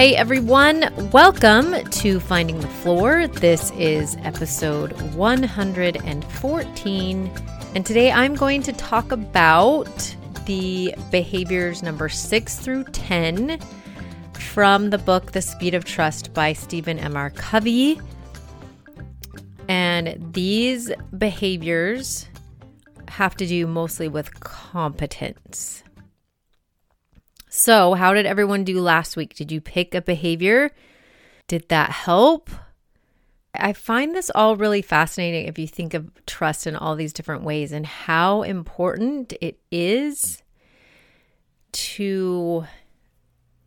Hey 0.00 0.16
everyone, 0.16 0.88
welcome 1.12 1.84
to 1.90 2.20
Finding 2.20 2.58
the 2.58 2.68
Floor. 2.68 3.26
This 3.26 3.70
is 3.72 4.16
episode 4.22 4.92
114, 5.14 7.30
and 7.74 7.84
today 7.84 8.10
I'm 8.10 8.34
going 8.34 8.62
to 8.62 8.72
talk 8.72 9.12
about 9.12 10.16
the 10.46 10.94
behaviors 11.10 11.82
number 11.82 12.08
6 12.08 12.58
through 12.60 12.84
10 12.84 13.60
from 14.32 14.88
the 14.88 14.96
book 14.96 15.32
The 15.32 15.42
Speed 15.42 15.74
of 15.74 15.84
Trust 15.84 16.32
by 16.32 16.54
Stephen 16.54 16.98
M. 16.98 17.14
R. 17.14 17.28
Covey. 17.28 18.00
And 19.68 20.32
these 20.32 20.90
behaviors 21.18 22.26
have 23.08 23.36
to 23.36 23.46
do 23.46 23.66
mostly 23.66 24.08
with 24.08 24.40
competence. 24.40 25.82
So, 27.52 27.94
how 27.94 28.14
did 28.14 28.26
everyone 28.26 28.62
do 28.62 28.80
last 28.80 29.16
week? 29.16 29.34
Did 29.34 29.50
you 29.50 29.60
pick 29.60 29.92
a 29.92 30.00
behavior? 30.00 30.70
Did 31.48 31.68
that 31.68 31.90
help? 31.90 32.48
I 33.52 33.72
find 33.72 34.14
this 34.14 34.30
all 34.32 34.54
really 34.54 34.82
fascinating 34.82 35.46
if 35.46 35.58
you 35.58 35.66
think 35.66 35.92
of 35.92 36.12
trust 36.26 36.68
in 36.68 36.76
all 36.76 36.94
these 36.94 37.12
different 37.12 37.42
ways 37.42 37.72
and 37.72 37.84
how 37.84 38.42
important 38.42 39.32
it 39.40 39.58
is 39.72 40.44
to 41.72 42.66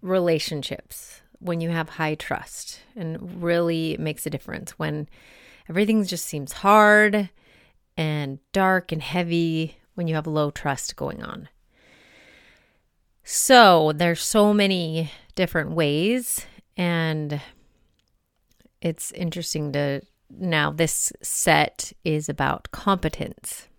relationships 0.01 1.21
when 1.39 1.59
you 1.59 1.69
have 1.69 1.89
high 1.89 2.15
trust 2.15 2.79
and 2.95 3.43
really 3.43 3.97
makes 3.99 4.25
a 4.25 4.29
difference 4.29 4.71
when 4.79 5.09
everything 5.67 6.05
just 6.05 6.25
seems 6.25 6.53
hard 6.53 7.29
and 7.97 8.39
dark 8.53 8.93
and 8.93 9.01
heavy 9.01 9.75
when 9.95 10.07
you 10.07 10.15
have 10.15 10.25
low 10.25 10.51
trust 10.51 10.95
going 10.95 11.21
on. 11.21 11.49
So 13.23 13.93
there's 13.95 14.21
so 14.21 14.53
many 14.53 15.11
different 15.35 15.71
ways, 15.71 16.45
and 16.75 17.41
it's 18.81 19.11
interesting 19.13 19.71
to 19.71 20.01
now 20.29 20.71
this 20.71 21.13
set 21.21 21.93
is 22.03 22.27
about 22.27 22.71
competence. 22.71 23.69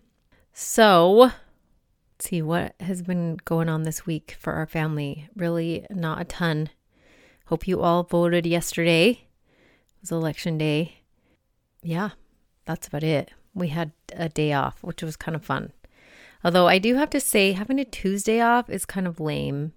So 0.51 1.11
let's 1.11 1.33
see 2.19 2.41
what 2.41 2.75
has 2.79 3.03
been 3.03 3.37
going 3.45 3.69
on 3.69 3.83
this 3.83 4.05
week 4.05 4.35
for 4.39 4.53
our 4.53 4.65
family. 4.65 5.29
Really, 5.35 5.85
not 5.91 6.21
a 6.21 6.25
ton. 6.25 6.69
Hope 7.47 7.67
you 7.67 7.81
all 7.81 8.03
voted 8.03 8.47
yesterday. 8.47 9.09
It 9.09 10.01
was 10.01 10.11
election 10.11 10.57
day. 10.57 11.01
Yeah, 11.83 12.11
that's 12.65 12.87
about 12.87 13.03
it. 13.03 13.29
We 13.53 13.67
had 13.67 13.91
a 14.13 14.27
day 14.27 14.53
off, 14.53 14.81
which 14.81 15.03
was 15.03 15.15
kind 15.15 15.35
of 15.35 15.45
fun. 15.45 15.71
Although 16.45 16.67
I 16.67 16.77
do 16.77 16.93
have 16.93 17.09
to 17.09 17.19
say, 17.19 17.53
having 17.53 17.79
a 17.79 17.85
Tuesday 17.85 18.39
off 18.39 18.69
is 18.69 18.85
kind 18.85 19.07
of 19.07 19.19
lame. 19.19 19.73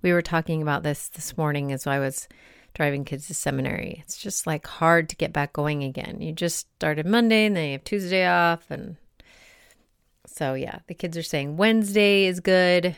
We 0.00 0.14
were 0.14 0.22
talking 0.22 0.62
about 0.62 0.82
this 0.82 1.08
this 1.08 1.36
morning 1.36 1.72
as 1.72 1.86
I 1.86 1.98
was 1.98 2.26
driving 2.72 3.04
kids 3.04 3.26
to 3.26 3.34
seminary. 3.34 3.98
It's 4.02 4.16
just 4.16 4.46
like 4.46 4.66
hard 4.66 5.10
to 5.10 5.16
get 5.16 5.34
back 5.34 5.52
going 5.52 5.84
again. 5.84 6.22
You 6.22 6.32
just 6.32 6.72
started 6.76 7.04
Monday 7.04 7.44
and 7.44 7.54
then 7.54 7.66
you 7.66 7.72
have 7.72 7.84
Tuesday 7.84 8.26
off. 8.26 8.70
And 8.70 8.96
so, 10.24 10.54
yeah, 10.54 10.78
the 10.86 10.94
kids 10.94 11.18
are 11.18 11.22
saying 11.22 11.58
Wednesday 11.58 12.24
is 12.24 12.40
good. 12.40 12.96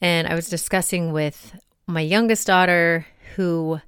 And 0.00 0.28
I 0.28 0.36
was 0.36 0.48
discussing 0.48 1.12
with 1.12 1.58
my 1.88 2.02
youngest 2.02 2.46
daughter 2.46 3.04
who 3.34 3.80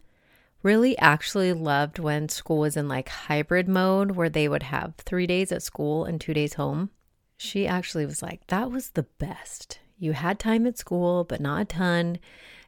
really 0.65 0.99
actually 0.99 1.53
loved 1.53 2.01
when 2.01 2.29
school 2.29 2.59
was 2.59 2.77
in 2.77 2.89
like 2.89 3.09
hybrid 3.11 3.69
mode 3.69 4.13
where 4.13 4.29
they 4.29 4.49
would 4.49 4.65
have 4.65 4.97
three 4.97 5.29
days 5.29 5.53
at 5.53 5.63
school 5.63 6.05
and 6.05 6.21
two 6.21 6.35
days 6.35 6.55
home 6.55 6.91
she 7.39 7.67
actually 7.67 8.05
was 8.05 8.21
like, 8.21 8.47
that 8.49 8.71
was 8.71 8.91
the 8.91 9.05
best. 9.05 9.79
You 9.97 10.13
had 10.13 10.39
time 10.39 10.67
at 10.67 10.77
school, 10.77 11.25
but 11.25 11.41
not 11.41 11.63
a 11.63 11.65
ton. 11.65 12.19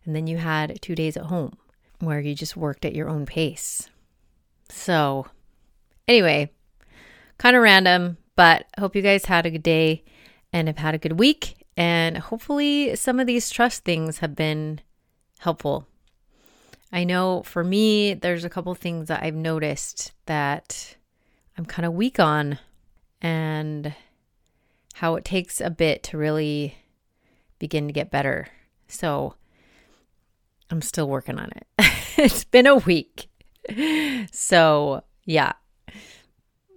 And 0.04 0.16
then 0.16 0.26
you 0.26 0.38
had 0.38 0.81
two 0.81 0.94
days 0.94 1.16
at 1.16 1.25
home 1.25 1.58
where 1.98 2.20
you 2.20 2.34
just 2.34 2.56
worked 2.56 2.84
at 2.84 2.94
your 2.94 3.08
own 3.08 3.26
pace. 3.26 3.91
So, 4.69 5.26
anyway, 6.08 6.50
kind 7.36 7.56
of 7.56 7.62
random, 7.62 8.16
but 8.36 8.66
hope 8.78 8.94
you 8.94 9.03
guys 9.03 9.26
had 9.26 9.44
a 9.44 9.50
good 9.50 9.62
day 9.62 10.04
and 10.53 10.69
have 10.69 10.78
had 10.78 10.94
a 10.94 10.98
good 10.98 11.19
week. 11.19 11.66
And 11.76 12.16
hopefully, 12.19 12.94
some 12.94 13.19
of 13.19 13.26
these 13.26 13.50
trust 13.50 13.84
things 13.84 14.19
have 14.19 14.37
been 14.37 14.81
helpful. 15.41 15.87
I 16.92 17.04
know 17.04 17.42
for 17.42 17.64
me, 17.64 18.14
there's 18.14 18.44
a 18.44 18.50
couple 18.50 18.75
things 18.75 19.08
that 19.08 19.22
I've 19.22 19.34
noticed 19.34 20.12
that 20.26 20.97
I'm 21.58 21.64
kind 21.64 21.87
of 21.87 21.94
weak 21.94 22.20
on. 22.20 22.58
And 23.20 23.94
how 25.00 25.15
it 25.15 25.25
takes 25.25 25.62
a 25.62 25.71
bit 25.71 26.03
to 26.03 26.19
really 26.19 26.77
begin 27.59 27.87
to 27.87 27.93
get 27.93 28.11
better. 28.11 28.47
So 28.87 29.34
I'm 30.69 30.83
still 30.83 31.09
working 31.09 31.38
on 31.38 31.50
it. 31.56 31.66
it's 32.19 32.44
been 32.44 32.66
a 32.66 32.77
week. 32.77 33.28
So, 34.31 35.03
yeah. 35.25 35.53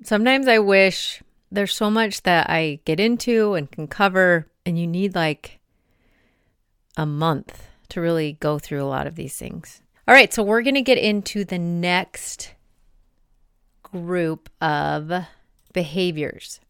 Sometimes 0.05 0.47
I 0.47 0.59
wish 0.59 1.21
there's 1.51 1.75
so 1.75 1.89
much 1.89 2.23
that 2.23 2.49
I 2.49 2.79
get 2.85 2.97
into 2.97 3.55
and 3.55 3.69
can 3.69 3.87
cover, 3.87 4.47
and 4.65 4.79
you 4.79 4.87
need 4.87 5.15
like 5.15 5.59
a 6.95 7.05
month 7.05 7.67
to 7.89 7.99
really 7.99 8.37
go 8.39 8.57
through 8.57 8.81
a 8.81 8.87
lot 8.87 9.05
of 9.05 9.15
these 9.15 9.35
things. 9.35 9.81
All 10.07 10.15
right, 10.15 10.33
so 10.33 10.43
we're 10.43 10.61
going 10.61 10.75
to 10.75 10.81
get 10.81 10.97
into 10.97 11.43
the 11.43 11.59
next 11.59 12.53
group 13.81 14.49
of 14.61 15.11
behaviors. 15.73 16.61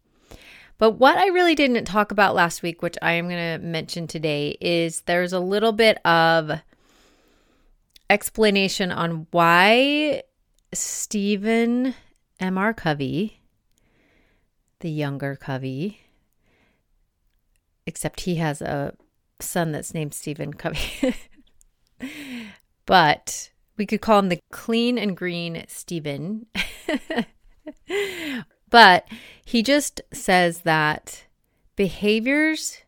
But 0.83 0.99
what 0.99 1.17
I 1.17 1.27
really 1.27 1.55
didn't 1.55 1.85
talk 1.85 2.11
about 2.11 2.35
last 2.35 2.61
week, 2.61 2.81
which 2.81 2.97
I 3.01 3.13
am 3.13 3.29
going 3.29 3.57
to 3.57 3.66
mention 3.66 4.05
today, 4.05 4.57
is 4.59 4.99
there's 5.03 5.31
a 5.31 5.39
little 5.39 5.71
bit 5.71 6.05
of 6.05 6.59
explanation 8.09 8.91
on 8.91 9.27
why 9.31 10.23
Stephen 10.73 11.95
M.R. 12.38 12.73
Covey, 12.73 13.39
the 14.81 14.91
younger 14.91 15.38
Covey, 15.38 16.01
except 17.88 18.19
he 18.19 18.35
has 18.35 18.61
a 18.61 18.93
son 19.39 19.72
that's 19.72 19.93
named 19.93 20.13
Stephen 20.13 20.53
Covey. 20.53 21.16
but 22.85 23.51
we 23.77 23.85
could 23.85 24.01
call 24.01 24.19
him 24.19 24.27
the 24.27 24.41
clean 24.51 24.97
and 24.97 25.16
green 25.16 25.63
Stephen. 25.69 26.47
But 28.73 29.07
he 29.45 29.61
just 29.61 30.01
says 30.11 30.61
that 30.61 31.25
behaviors 31.75 32.79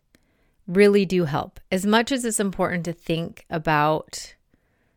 really 0.68 1.06
do 1.06 1.26
help. 1.26 1.60
As 1.72 1.86
much 1.86 2.12
as 2.12 2.26
it's 2.26 2.40
important 2.40 2.86
to 2.86 2.92
think 2.92 3.46
about 3.52 4.34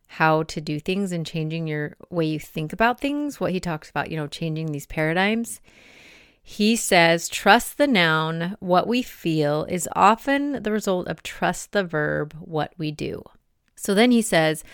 how 0.06 0.44
to 0.44 0.62
do 0.62 0.80
things 0.80 1.12
and 1.12 1.26
changing 1.26 1.66
your 1.66 1.94
way 2.08 2.24
you 2.24 2.40
think 2.40 2.72
about 2.72 3.00
things, 3.00 3.38
what 3.38 3.52
he 3.52 3.60
talks 3.60 3.90
about, 3.90 4.10
you 4.10 4.16
know, 4.16 4.28
changing 4.28 4.72
these 4.72 4.86
paradigms. 4.86 5.60
He 6.42 6.74
says, 6.74 7.28
trust 7.28 7.76
the 7.76 7.86
noun, 7.86 8.56
what 8.58 8.86
we 8.86 9.02
feel, 9.02 9.66
is 9.68 9.90
often 9.94 10.62
the 10.62 10.72
result 10.72 11.06
of 11.06 11.22
trust 11.22 11.72
the 11.72 11.84
verb, 11.84 12.34
what 12.40 12.72
we 12.78 12.92
do. 12.92 13.22
So 13.78 13.94
then 13.94 14.10
he 14.10 14.22
says, 14.22 14.64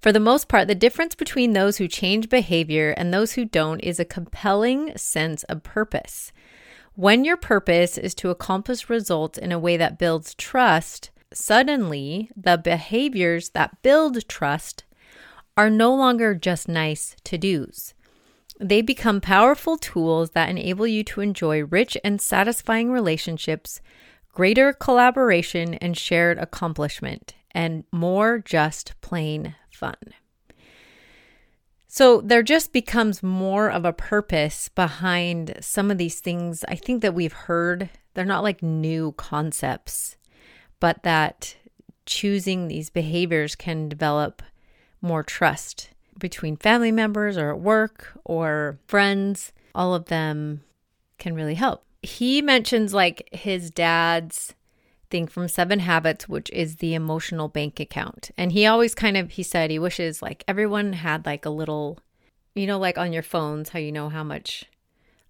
for 0.00 0.10
the 0.10 0.20
most 0.20 0.48
part, 0.48 0.68
the 0.68 0.74
difference 0.74 1.14
between 1.14 1.52
those 1.52 1.76
who 1.76 1.86
change 1.86 2.28
behavior 2.28 2.92
and 2.92 3.12
those 3.12 3.32
who 3.32 3.44
don't 3.44 3.80
is 3.80 4.00
a 4.00 4.04
compelling 4.04 4.96
sense 4.96 5.44
of 5.44 5.62
purpose. 5.62 6.32
When 6.94 7.24
your 7.24 7.36
purpose 7.36 7.98
is 7.98 8.14
to 8.16 8.30
accomplish 8.30 8.88
results 8.88 9.36
in 9.36 9.52
a 9.52 9.58
way 9.58 9.76
that 9.76 9.98
builds 9.98 10.34
trust, 10.34 11.10
suddenly 11.32 12.30
the 12.36 12.56
behaviors 12.56 13.50
that 13.50 13.82
build 13.82 14.26
trust 14.28 14.84
are 15.56 15.70
no 15.70 15.94
longer 15.94 16.34
just 16.34 16.66
nice 16.66 17.16
to 17.24 17.36
dos. 17.36 17.92
They 18.58 18.80
become 18.80 19.20
powerful 19.20 19.76
tools 19.76 20.30
that 20.30 20.48
enable 20.48 20.86
you 20.86 21.04
to 21.04 21.20
enjoy 21.20 21.64
rich 21.64 21.98
and 22.02 22.20
satisfying 22.20 22.90
relationships, 22.90 23.80
greater 24.32 24.72
collaboration, 24.72 25.74
and 25.74 25.96
shared 25.96 26.38
accomplishment 26.38 27.34
and 27.54 27.84
more 27.92 28.38
just 28.38 29.00
plain 29.00 29.54
fun. 29.70 29.96
So 31.86 32.20
there 32.20 32.42
just 32.42 32.72
becomes 32.72 33.22
more 33.22 33.70
of 33.70 33.84
a 33.84 33.92
purpose 33.92 34.68
behind 34.68 35.54
some 35.60 35.92
of 35.92 35.98
these 35.98 36.18
things. 36.18 36.64
I 36.66 36.74
think 36.74 37.02
that 37.02 37.14
we've 37.14 37.32
heard, 37.32 37.88
they're 38.14 38.24
not 38.24 38.42
like 38.42 38.64
new 38.64 39.12
concepts, 39.12 40.16
but 40.80 41.04
that 41.04 41.54
choosing 42.04 42.66
these 42.66 42.90
behaviors 42.90 43.54
can 43.54 43.88
develop 43.88 44.42
more 45.00 45.22
trust 45.22 45.90
between 46.18 46.56
family 46.56 46.90
members 46.90 47.36
or 47.36 47.50
at 47.50 47.60
work 47.60 48.18
or 48.24 48.78
friends, 48.86 49.52
all 49.74 49.94
of 49.94 50.06
them 50.06 50.62
can 51.18 51.34
really 51.34 51.54
help. 51.54 51.84
He 52.02 52.42
mentions 52.42 52.92
like 52.92 53.28
his 53.32 53.70
dad's 53.70 54.54
thing 55.10 55.26
from 55.26 55.48
Seven 55.48 55.80
Habits, 55.80 56.28
which 56.28 56.50
is 56.50 56.76
the 56.76 56.94
emotional 56.94 57.48
bank 57.48 57.80
account. 57.80 58.30
And 58.36 58.52
he 58.52 58.66
always 58.66 58.94
kind 58.94 59.16
of, 59.16 59.32
he 59.32 59.42
said 59.42 59.70
he 59.70 59.78
wishes 59.78 60.22
like 60.22 60.44
everyone 60.48 60.94
had 60.94 61.26
like 61.26 61.44
a 61.44 61.50
little, 61.50 61.98
you 62.54 62.66
know, 62.66 62.78
like 62.78 62.98
on 62.98 63.12
your 63.12 63.22
phones, 63.22 63.70
how 63.70 63.78
you 63.78 63.92
know 63.92 64.08
how 64.08 64.24
much 64.24 64.64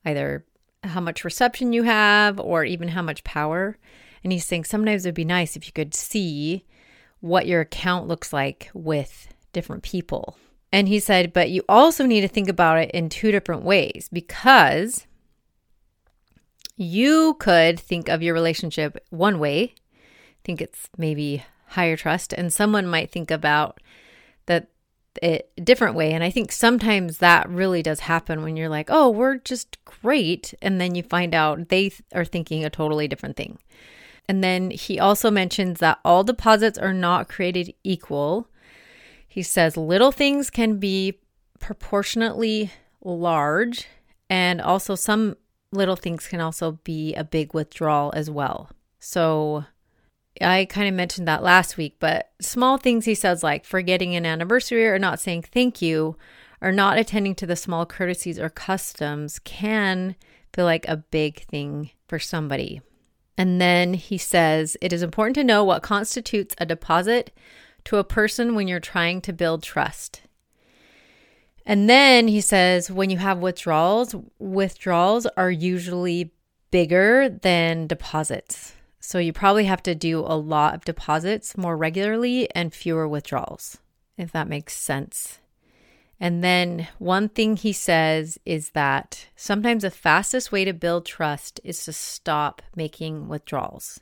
either 0.04 0.44
how 0.82 1.00
much 1.00 1.24
reception 1.24 1.72
you 1.72 1.82
have 1.84 2.38
or 2.38 2.64
even 2.64 2.88
how 2.88 3.02
much 3.02 3.24
power. 3.24 3.78
And 4.22 4.32
he's 4.32 4.44
saying 4.44 4.64
sometimes 4.64 5.04
it'd 5.04 5.14
be 5.14 5.24
nice 5.24 5.56
if 5.56 5.66
you 5.66 5.72
could 5.72 5.94
see 5.94 6.64
what 7.20 7.46
your 7.46 7.62
account 7.62 8.06
looks 8.06 8.32
like 8.32 8.70
with 8.74 9.28
different 9.52 9.82
people. 9.82 10.36
And 10.72 10.88
he 10.88 10.98
said, 10.98 11.32
but 11.32 11.50
you 11.50 11.62
also 11.68 12.04
need 12.04 12.22
to 12.22 12.28
think 12.28 12.48
about 12.48 12.78
it 12.78 12.90
in 12.90 13.08
two 13.08 13.30
different 13.30 13.62
ways 13.62 14.08
because 14.12 15.06
you 16.76 17.34
could 17.38 17.78
think 17.78 18.08
of 18.08 18.22
your 18.22 18.34
relationship 18.34 19.04
one 19.10 19.38
way, 19.38 19.74
think 20.44 20.60
it's 20.60 20.88
maybe 20.98 21.44
higher 21.68 21.96
trust, 21.96 22.32
and 22.32 22.52
someone 22.52 22.86
might 22.86 23.10
think 23.10 23.30
about 23.30 23.80
that 24.46 24.68
it 25.22 25.50
a 25.56 25.60
different 25.60 25.94
way. 25.94 26.12
And 26.12 26.24
I 26.24 26.30
think 26.30 26.50
sometimes 26.50 27.18
that 27.18 27.48
really 27.48 27.82
does 27.82 28.00
happen 28.00 28.42
when 28.42 28.56
you're 28.56 28.68
like, 28.68 28.88
oh, 28.90 29.08
we're 29.08 29.36
just 29.36 29.82
great. 29.84 30.54
And 30.60 30.80
then 30.80 30.94
you 30.94 31.02
find 31.02 31.34
out 31.34 31.68
they 31.68 31.92
are 32.12 32.24
thinking 32.24 32.64
a 32.64 32.70
totally 32.70 33.06
different 33.08 33.36
thing. 33.36 33.58
And 34.28 34.42
then 34.42 34.70
he 34.70 34.98
also 34.98 35.30
mentions 35.30 35.80
that 35.80 36.00
all 36.04 36.24
deposits 36.24 36.78
are 36.78 36.92
not 36.92 37.28
created 37.28 37.74
equal. 37.84 38.48
He 39.28 39.42
says 39.42 39.76
little 39.76 40.12
things 40.12 40.50
can 40.50 40.78
be 40.78 41.20
proportionately 41.60 42.72
large, 43.02 43.86
and 44.28 44.60
also 44.60 44.94
some 44.94 45.36
little 45.74 45.96
things 45.96 46.26
can 46.26 46.40
also 46.40 46.72
be 46.84 47.14
a 47.14 47.24
big 47.24 47.54
withdrawal 47.54 48.12
as 48.14 48.30
well. 48.30 48.70
So 48.98 49.64
I 50.40 50.64
kind 50.64 50.88
of 50.88 50.94
mentioned 50.94 51.28
that 51.28 51.42
last 51.42 51.76
week, 51.76 51.96
but 52.00 52.30
small 52.40 52.78
things 52.78 53.04
he 53.04 53.14
says, 53.14 53.42
like 53.42 53.64
forgetting 53.64 54.16
an 54.16 54.26
anniversary 54.26 54.86
or 54.86 54.98
not 54.98 55.20
saying 55.20 55.42
thank 55.42 55.82
you 55.82 56.16
or 56.60 56.72
not 56.72 56.98
attending 56.98 57.34
to 57.36 57.46
the 57.46 57.56
small 57.56 57.84
courtesies 57.84 58.38
or 58.38 58.48
customs, 58.48 59.38
can 59.40 60.16
feel 60.52 60.64
like 60.64 60.88
a 60.88 60.96
big 60.96 61.44
thing 61.44 61.90
for 62.08 62.18
somebody. 62.18 62.80
And 63.36 63.60
then 63.60 63.94
he 63.94 64.16
says 64.16 64.76
it 64.80 64.92
is 64.92 65.02
important 65.02 65.34
to 65.34 65.44
know 65.44 65.64
what 65.64 65.82
constitutes 65.82 66.54
a 66.58 66.66
deposit 66.66 67.32
to 67.84 67.96
a 67.98 68.04
person 68.04 68.54
when 68.54 68.68
you're 68.68 68.80
trying 68.80 69.20
to 69.22 69.32
build 69.32 69.62
trust. 69.62 70.22
And 71.66 71.88
then 71.88 72.28
he 72.28 72.40
says 72.40 72.90
when 72.90 73.10
you 73.10 73.18
have 73.18 73.38
withdrawals, 73.38 74.14
withdrawals 74.38 75.26
are 75.36 75.50
usually 75.50 76.32
bigger 76.70 77.28
than 77.28 77.86
deposits. 77.86 78.74
So 79.00 79.18
you 79.18 79.32
probably 79.32 79.64
have 79.66 79.82
to 79.84 79.94
do 79.94 80.20
a 80.20 80.36
lot 80.36 80.74
of 80.74 80.84
deposits 80.84 81.56
more 81.56 81.76
regularly 81.76 82.50
and 82.54 82.72
fewer 82.72 83.06
withdrawals, 83.06 83.78
if 84.16 84.32
that 84.32 84.48
makes 84.48 84.74
sense. 84.74 85.40
And 86.20 86.42
then 86.42 86.88
one 86.98 87.28
thing 87.28 87.56
he 87.56 87.72
says 87.72 88.38
is 88.46 88.70
that 88.70 89.26
sometimes 89.36 89.82
the 89.82 89.90
fastest 89.90 90.52
way 90.52 90.64
to 90.64 90.72
build 90.72 91.06
trust 91.06 91.60
is 91.64 91.84
to 91.84 91.92
stop 91.92 92.62
making 92.76 93.28
withdrawals. 93.28 94.00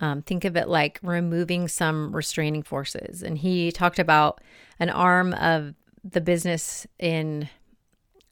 Um, 0.00 0.22
think 0.22 0.44
of 0.44 0.56
it 0.56 0.68
like 0.68 0.98
removing 1.02 1.68
some 1.68 2.14
restraining 2.14 2.62
forces. 2.62 3.22
And 3.22 3.38
he 3.38 3.70
talked 3.72 3.98
about 3.98 4.40
an 4.78 4.90
arm 4.90 5.34
of 5.34 5.74
the 6.04 6.20
business 6.20 6.86
in 6.98 7.48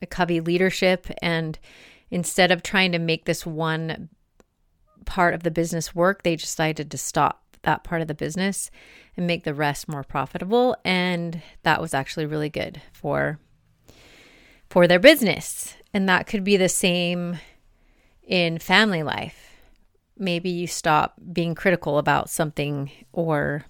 a 0.03 0.07
Covey 0.07 0.41
leadership. 0.41 1.07
And 1.23 1.59
instead 2.11 2.51
of 2.51 2.63
trying 2.63 2.93
to 2.93 2.99
make 2.99 3.25
this 3.25 3.47
one 3.47 4.09
part 5.05 5.35
of 5.35 5.43
the 5.43 5.51
business 5.51 5.95
work, 5.95 6.23
they 6.23 6.37
decided 6.37 6.91
to 6.91 6.99
stop 6.99 7.43
that 7.63 7.85
part 7.85 8.01
of 8.01 8.09
the 8.09 8.15
business 8.15 8.71
and 9.17 9.27
make 9.27 9.45
the 9.45 9.55
rest 9.55 9.89
more 9.89 10.05
profitable. 10.05 10.77
And 10.85 11.43
that 11.63 11.81
was 11.81 11.95
actually 11.95 12.27
really 12.27 12.51
good 12.51 12.81
for 12.93 13.39
for 14.69 14.87
their 14.87 14.99
business. 14.99 15.77
And 15.95 16.09
that 16.09 16.27
could 16.27 16.45
be 16.45 16.57
the 16.57 16.69
same 16.69 17.39
in 18.23 18.59
family 18.59 19.03
life. 19.03 19.53
Maybe 20.19 20.51
you 20.51 20.67
stop 20.67 21.15
being 21.33 21.55
critical 21.55 21.99
about 21.99 22.31
something 22.31 22.91
or 23.13 23.65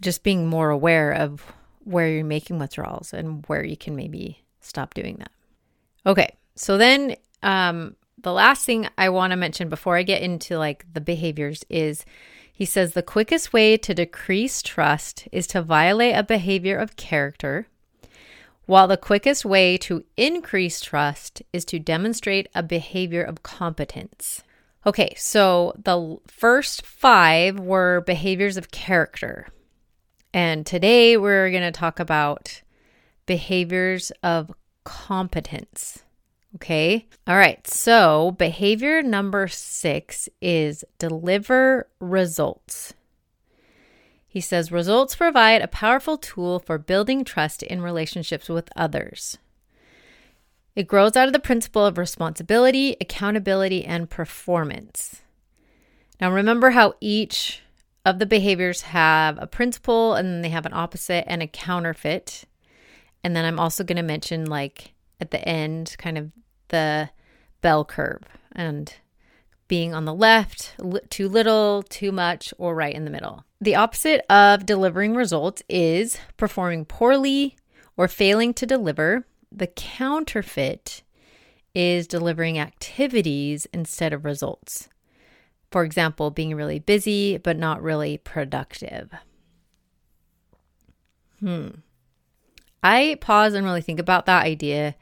just 0.00 0.22
being 0.22 0.46
more 0.46 0.70
aware 0.70 1.12
of 1.12 1.52
where 1.84 2.08
you're 2.08 2.24
making 2.24 2.58
withdrawals 2.58 3.12
and 3.12 3.44
where 3.46 3.64
you 3.64 3.76
can 3.76 3.96
maybe 3.96 4.44
stop 4.60 4.94
doing 4.94 5.16
that. 5.18 5.32
Okay, 6.04 6.36
so 6.54 6.78
then 6.78 7.16
um, 7.42 7.96
the 8.18 8.32
last 8.32 8.64
thing 8.64 8.88
I 8.98 9.08
want 9.08 9.32
to 9.32 9.36
mention 9.36 9.68
before 9.68 9.96
I 9.96 10.02
get 10.02 10.22
into 10.22 10.58
like 10.58 10.84
the 10.92 11.00
behaviors 11.00 11.64
is 11.68 12.04
he 12.52 12.64
says 12.64 12.92
the 12.92 13.02
quickest 13.02 13.52
way 13.52 13.76
to 13.78 13.94
decrease 13.94 14.62
trust 14.62 15.26
is 15.32 15.46
to 15.48 15.62
violate 15.62 16.14
a 16.14 16.22
behavior 16.22 16.76
of 16.76 16.96
character, 16.96 17.66
while 18.66 18.86
the 18.86 18.96
quickest 18.96 19.44
way 19.44 19.76
to 19.78 20.04
increase 20.16 20.80
trust 20.80 21.42
is 21.52 21.64
to 21.64 21.78
demonstrate 21.78 22.48
a 22.54 22.62
behavior 22.62 23.22
of 23.22 23.42
competence. 23.42 24.42
Okay, 24.86 25.14
so 25.16 25.72
the 25.82 26.18
first 26.26 26.84
five 26.84 27.58
were 27.58 28.02
behaviors 28.02 28.56
of 28.56 28.70
character. 28.70 29.48
And 30.34 30.64
today 30.64 31.16
we're 31.16 31.50
going 31.50 31.62
to 31.62 31.72
talk 31.72 32.00
about 32.00 32.62
behaviors 33.26 34.10
of 34.22 34.50
competence. 34.84 36.02
Okay. 36.56 37.06
All 37.26 37.36
right. 37.36 37.66
So, 37.66 38.32
behavior 38.32 39.02
number 39.02 39.48
six 39.48 40.28
is 40.40 40.84
deliver 40.98 41.88
results. 41.98 42.94
He 44.26 44.40
says 44.40 44.72
results 44.72 45.14
provide 45.14 45.60
a 45.60 45.68
powerful 45.68 46.16
tool 46.16 46.58
for 46.58 46.78
building 46.78 47.24
trust 47.24 47.62
in 47.62 47.82
relationships 47.82 48.48
with 48.48 48.70
others. 48.76 49.38
It 50.74 50.86
grows 50.86 51.16
out 51.16 51.26
of 51.26 51.34
the 51.34 51.38
principle 51.38 51.84
of 51.84 51.98
responsibility, 51.98 52.96
accountability, 52.98 53.84
and 53.84 54.08
performance. 54.08 55.20
Now, 56.18 56.32
remember 56.32 56.70
how 56.70 56.94
each 57.00 57.61
of 58.04 58.18
the 58.18 58.26
behaviors 58.26 58.82
have 58.82 59.38
a 59.40 59.46
principle 59.46 60.14
and 60.14 60.28
then 60.28 60.42
they 60.42 60.48
have 60.48 60.66
an 60.66 60.74
opposite 60.74 61.24
and 61.28 61.42
a 61.42 61.46
counterfeit. 61.46 62.44
And 63.24 63.36
then 63.36 63.44
I'm 63.44 63.60
also 63.60 63.84
going 63.84 63.96
to 63.96 64.02
mention, 64.02 64.46
like, 64.46 64.92
at 65.20 65.30
the 65.30 65.46
end, 65.46 65.94
kind 65.98 66.18
of 66.18 66.32
the 66.68 67.10
bell 67.60 67.84
curve 67.84 68.22
and 68.50 68.92
being 69.68 69.94
on 69.94 70.04
the 70.04 70.14
left, 70.14 70.74
too 71.08 71.28
little, 71.28 71.84
too 71.84 72.12
much, 72.12 72.52
or 72.58 72.74
right 72.74 72.94
in 72.94 73.04
the 73.04 73.10
middle. 73.10 73.44
The 73.60 73.76
opposite 73.76 74.22
of 74.28 74.66
delivering 74.66 75.14
results 75.14 75.62
is 75.68 76.18
performing 76.36 76.84
poorly 76.84 77.56
or 77.96 78.08
failing 78.08 78.52
to 78.54 78.66
deliver. 78.66 79.24
The 79.52 79.68
counterfeit 79.68 81.02
is 81.74 82.06
delivering 82.06 82.58
activities 82.58 83.66
instead 83.72 84.12
of 84.12 84.24
results. 84.24 84.88
For 85.72 85.84
example, 85.84 86.30
being 86.30 86.54
really 86.54 86.78
busy 86.78 87.38
but 87.38 87.56
not 87.56 87.82
really 87.82 88.18
productive. 88.18 89.10
Hmm. 91.40 91.68
I 92.82 93.16
pause 93.20 93.54
and 93.54 93.64
really 93.64 93.80
think 93.80 93.98
about 93.98 94.26
that 94.26 94.44
idea, 94.44 94.94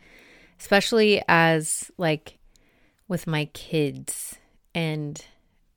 especially 0.58 1.22
as 1.28 1.90
like 1.98 2.38
with 3.08 3.26
my 3.26 3.46
kids 3.46 4.38
and 4.74 5.22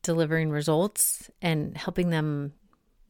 delivering 0.03 0.51
results 0.51 1.31
and 1.41 1.75
helping 1.75 2.09
them 2.09 2.53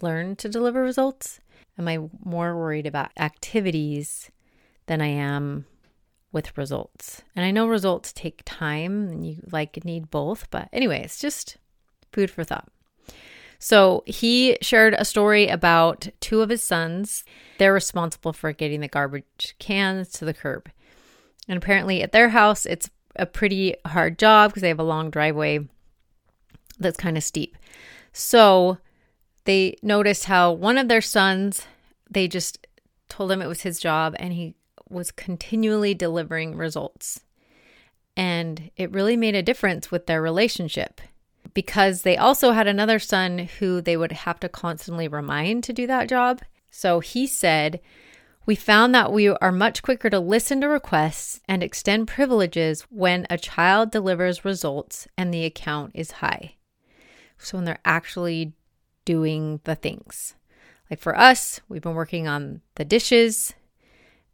learn 0.01 0.35
to 0.37 0.49
deliver 0.49 0.81
results. 0.81 1.39
Am 1.77 1.87
I 1.87 1.99
more 2.23 2.55
worried 2.55 2.85
about 2.85 3.11
activities 3.17 4.31
than 4.85 5.01
I 5.01 5.07
am 5.07 5.65
with 6.31 6.57
results? 6.57 7.23
And 7.35 7.45
I 7.45 7.51
know 7.51 7.67
results 7.67 8.13
take 8.13 8.43
time 8.45 9.09
and 9.09 9.25
you 9.25 9.41
like 9.51 9.83
need 9.83 10.11
both, 10.11 10.49
but 10.51 10.69
anyway, 10.71 11.01
it's 11.03 11.19
just 11.19 11.57
food 12.13 12.31
for 12.31 12.43
thought. 12.43 12.69
So 13.59 14.03
he 14.05 14.57
shared 14.61 14.93
a 14.93 15.05
story 15.05 15.47
about 15.47 16.09
two 16.19 16.41
of 16.41 16.49
his 16.49 16.61
sons. 16.61 17.23
They're 17.59 17.73
responsible 17.73 18.33
for 18.33 18.51
getting 18.51 18.81
the 18.81 18.89
garbage 18.89 19.55
cans 19.57 20.09
to 20.13 20.25
the 20.25 20.33
curb. 20.33 20.69
And 21.47 21.57
apparently 21.57 22.01
at 22.01 22.11
their 22.11 22.29
house, 22.29 22.65
it's 22.65 22.89
a 23.15 23.25
pretty 23.25 23.75
hard 23.85 24.19
job 24.19 24.51
because 24.51 24.61
they 24.61 24.67
have 24.67 24.79
a 24.79 24.83
long 24.83 25.09
driveway 25.09 25.67
that's 26.77 26.97
kind 26.97 27.15
of 27.15 27.23
steep. 27.23 27.55
So 28.11 28.79
they 29.45 29.77
noticed 29.81 30.25
how 30.25 30.51
one 30.51 30.77
of 30.77 30.89
their 30.89 31.01
sons, 31.01 31.65
they 32.09 32.27
just 32.27 32.67
told 33.07 33.31
him 33.31 33.41
it 33.41 33.47
was 33.47 33.61
his 33.61 33.79
job 33.79 34.13
and 34.19 34.33
he 34.33 34.55
was 34.89 35.09
continually 35.09 35.93
delivering 35.93 36.57
results. 36.57 37.21
And 38.17 38.71
it 38.75 38.91
really 38.91 39.15
made 39.15 39.35
a 39.35 39.41
difference 39.41 39.89
with 39.89 40.05
their 40.05 40.21
relationship 40.21 41.01
because 41.53 42.01
they 42.01 42.17
also 42.17 42.51
had 42.51 42.67
another 42.67 42.99
son 42.99 43.49
who 43.59 43.81
they 43.81 43.97
would 43.97 44.11
have 44.11 44.39
to 44.41 44.49
constantly 44.49 45.07
remind 45.07 45.63
to 45.63 45.73
do 45.73 45.87
that 45.87 46.09
job. 46.09 46.41
So 46.69 46.99
he 46.99 47.27
said, 47.27 47.79
We 48.45 48.55
found 48.55 48.95
that 48.95 49.11
we 49.11 49.27
are 49.29 49.51
much 49.51 49.81
quicker 49.81 50.09
to 50.09 50.19
listen 50.19 50.61
to 50.61 50.67
requests 50.67 51.41
and 51.47 51.61
extend 51.61 52.07
privileges 52.07 52.81
when 52.89 53.27
a 53.29 53.37
child 53.37 53.91
delivers 53.91 54.45
results 54.45 55.07
and 55.17 55.33
the 55.33 55.45
account 55.45 55.91
is 55.93 56.11
high. 56.11 56.55
So 57.37 57.57
when 57.57 57.65
they're 57.65 57.79
actually 57.85 58.53
doing 59.05 59.59
the 59.63 59.75
things. 59.75 60.35
Like 60.89 60.99
for 60.99 61.17
us, 61.17 61.59
we've 61.67 61.81
been 61.81 61.95
working 61.95 62.27
on 62.27 62.61
the 62.75 62.85
dishes 62.85 63.53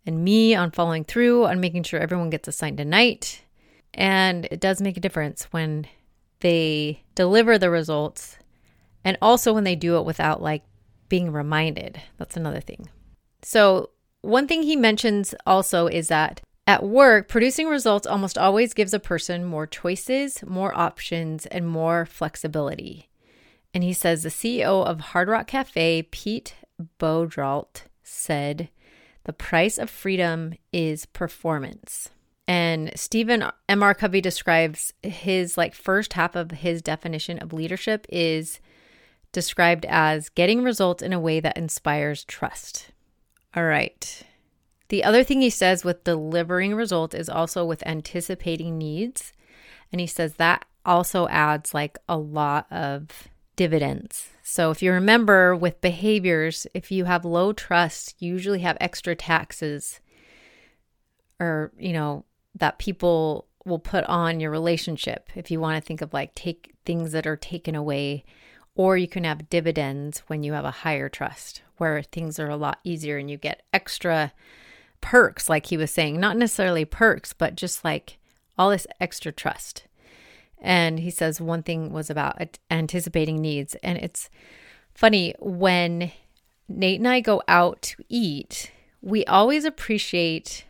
and 0.06 0.24
me 0.24 0.56
on 0.56 0.72
following 0.72 1.04
through 1.04 1.46
on 1.46 1.60
making 1.60 1.84
sure 1.84 2.00
everyone 2.00 2.30
gets 2.30 2.48
assigned 2.48 2.80
a 2.80 2.86
night. 2.86 3.44
And 3.94 4.46
it 4.52 4.60
does 4.60 4.82
make 4.82 4.98
a 4.98 5.02
difference 5.02 5.44
when 5.52 5.88
they 6.42 7.04
deliver 7.16 7.58
the 7.58 7.70
results 7.70 8.38
and 9.04 9.18
also 9.22 9.54
when 9.54 9.64
they 9.64 9.76
do 9.76 9.98
it 9.98 10.06
without 10.06 10.42
like 10.42 10.64
being 11.08 11.32
reminded. 11.32 12.02
That's 12.18 12.38
another 12.38 12.62
thing. 12.62 12.90
So, 13.42 13.92
one 14.22 14.48
thing 14.48 14.64
he 14.64 14.76
mentions 14.76 15.34
also 15.46 15.88
is 15.88 16.10
that 16.10 16.42
at 16.68 16.84
work, 16.84 17.28
producing 17.30 17.68
results 17.68 18.06
almost 18.06 18.38
always 18.38 18.76
gives 18.76 18.94
a 18.94 19.00
person 19.00 19.44
more 19.44 19.66
choices, 19.66 20.44
more 20.46 20.78
options, 20.78 21.46
and 21.48 21.68
more 21.68 22.06
flexibility. 22.06 23.10
And 23.74 23.84
he 23.84 23.94
says 23.94 24.22
the 24.22 24.30
CEO 24.30 24.86
of 24.86 25.00
Hard 25.00 25.30
Rock 25.30 25.48
Cafe, 25.48 26.04
Pete 26.12 26.56
Beaudrault, 27.00 27.86
said, 28.04 28.70
The 29.24 29.34
price 29.34 29.80
of 29.80 29.90
freedom 29.90 30.54
is 30.72 31.08
performance. 31.08 32.10
And 32.50 32.92
Stephen 32.96 33.46
M. 33.70 33.84
R. 33.84 33.94
Covey 33.94 34.22
describes 34.22 34.92
his 35.04 35.56
like 35.56 35.76
first 35.76 36.14
half 36.14 36.36
of 36.36 36.50
his 36.50 36.82
definition 36.82 37.38
of 37.38 37.54
leadership 37.54 38.08
is 38.10 38.60
described 39.32 39.86
as 39.86 40.30
getting 40.30 40.64
results 40.64 41.04
in 41.04 41.14
a 41.14 41.20
way 41.20 41.40
that 41.42 41.60
inspires 41.60 42.26
trust. 42.26 42.90
All 43.56 43.66
right. 43.66 44.24
The 44.88 45.04
other 45.04 45.24
thing 45.24 45.42
he 45.42 45.52
says 45.52 45.86
with 45.86 46.04
delivering 46.04 46.74
results 46.74 47.14
is 47.14 47.30
also 47.30 47.64
with 47.64 47.86
anticipating 47.86 48.80
needs. 48.80 49.32
And 49.92 50.02
he 50.02 50.08
says 50.08 50.34
that 50.36 50.66
also 50.84 51.28
adds 51.28 51.76
like 51.76 52.00
a 52.10 52.18
lot 52.18 52.66
of 52.72 53.28
dividends. 53.58 54.30
So 54.42 54.72
if 54.72 54.82
you 54.82 54.92
remember 54.92 55.56
with 55.56 55.82
behaviors, 55.82 56.66
if 56.74 56.92
you 56.92 57.06
have 57.06 57.26
low 57.26 57.54
trust, 57.54 58.16
you 58.18 58.34
usually 58.34 58.62
have 58.62 58.78
extra 58.82 59.16
taxes 59.16 60.00
or, 61.40 61.72
you 61.78 61.94
know, 61.94 62.26
that 62.56 62.80
people 62.80 63.48
will 63.66 63.80
put 63.80 64.04
on 64.06 64.40
your 64.40 64.52
relationship. 64.52 65.30
If 65.36 65.52
you 65.52 65.60
want 65.60 65.82
to 65.82 65.86
think 65.86 66.02
of 66.02 66.14
like 66.14 66.36
take 66.36 66.76
things 66.86 67.12
that 67.12 67.28
are 67.28 67.38
taken 67.38 67.76
away, 67.76 68.26
or 68.76 68.98
you 68.98 69.08
can 69.08 69.24
have 69.26 69.50
dividends 69.50 70.24
when 70.28 70.44
you 70.44 70.54
have 70.54 70.66
a 70.66 70.72
higher 70.72 71.10
trust 71.10 71.62
where 71.78 72.02
things 72.02 72.40
are 72.40 72.50
a 72.50 72.58
lot 72.58 72.80
easier 72.84 73.18
and 73.18 73.30
you 73.30 73.38
get 73.38 73.64
extra 73.74 74.32
perks, 75.02 75.50
like 75.50 75.68
he 75.68 75.78
was 75.78 75.92
saying, 75.92 76.20
not 76.20 76.38
necessarily 76.38 76.86
perks, 76.86 77.34
but 77.34 77.56
just 77.56 77.84
like 77.84 78.18
all 78.58 78.70
this 78.70 78.88
extra 79.00 79.32
trust. 79.32 79.86
And 80.62 81.00
he 81.00 81.10
says 81.10 81.40
one 81.40 81.64
thing 81.64 81.94
was 81.94 82.10
about 82.10 82.58
anticipating 82.70 83.42
needs. 83.42 83.76
And 83.76 83.98
it's 83.98 84.30
funny 84.94 85.34
when 85.40 86.12
Nate 86.68 87.00
and 87.00 87.08
I 87.08 87.22
go 87.22 87.42
out 87.48 87.82
to 87.84 88.04
eat, 88.10 88.72
we 89.02 89.26
always 89.26 89.64
appreciate 89.64 90.66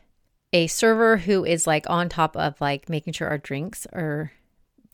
a 0.51 0.68
server 0.68 1.18
who 1.18 1.46
is 1.46 1.68
like 1.68 1.89
on 1.89 2.10
top 2.10 2.36
of 2.36 2.60
like 2.60 2.89
making 2.89 3.13
sure 3.13 3.27
our 3.27 3.38
drinks 3.38 3.86
are 3.94 4.32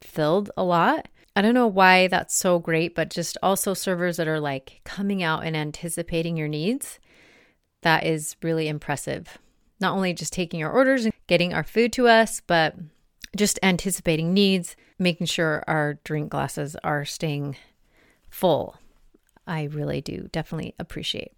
filled 0.02 0.52
a 0.58 0.64
lot. 0.64 1.08
I 1.36 1.42
don't 1.42 1.54
know 1.54 1.68
why 1.68 2.08
that's 2.08 2.38
so 2.38 2.60
great, 2.60 2.96
but 2.96 3.10
just 3.10 3.38
also 3.44 3.74
servers 3.74 4.18
that 4.18 4.28
are 4.28 4.40
like 4.40 4.82
coming 4.84 5.22
out 5.22 5.44
and 5.44 5.56
anticipating 5.56 6.38
your 6.38 6.48
needs. 6.48 7.00
That 7.82 8.06
is 8.06 8.36
really 8.42 8.68
impressive. 8.68 9.38
Not 9.80 9.94
only 9.94 10.14
just 10.14 10.34
taking 10.34 10.64
our 10.64 10.72
orders 10.72 11.06
and 11.06 11.14
getting 11.28 11.54
our 11.54 11.64
food 11.64 11.92
to 11.94 12.08
us, 12.08 12.42
but 12.46 12.76
just 13.36 13.60
anticipating 13.62 14.34
needs, 14.34 14.76
making 14.98 15.28
sure 15.28 15.64
our 15.68 15.96
drink 16.06 16.30
glasses 16.30 16.78
are 16.84 17.04
staying 17.04 17.58
full. 18.30 18.78
I 19.46 19.64
really 19.64 20.02
do 20.02 20.30
definitely 20.32 20.74
appreciate. 20.80 21.34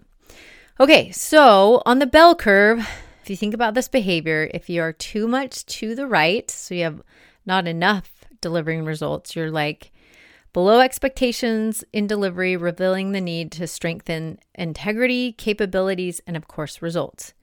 Okay, 0.80 1.12
so 1.12 1.82
on 1.86 1.98
the 1.98 2.06
bell 2.06 2.36
curve, 2.36 2.88
if 3.28 3.30
you 3.30 3.36
think 3.36 3.54
about 3.54 3.74
this 3.74 3.90
behavior, 3.90 4.50
if 4.54 4.70
you 4.70 4.82
are 4.82 4.94
too 4.94 5.28
much 5.28 5.66
to 5.66 5.96
the 5.96 6.08
right, 6.08 6.50
so 6.50 6.74
you 6.74 6.84
have 6.86 7.02
not 7.46 7.68
enough 7.68 8.24
delivering 8.40 8.86
results, 8.86 9.36
you're 9.36 9.52
like 9.52 9.92
below 10.54 10.80
expectations 10.80 11.84
in 11.92 12.08
delivery, 12.08 12.56
revealing 12.56 13.12
the 13.12 13.20
need 13.20 13.52
to 13.52 13.68
strengthen 13.68 14.40
integrity, 14.56 15.34
capabilities, 15.34 16.22
and 16.26 16.38
of 16.38 16.48
course, 16.48 16.82
results. 16.82 17.34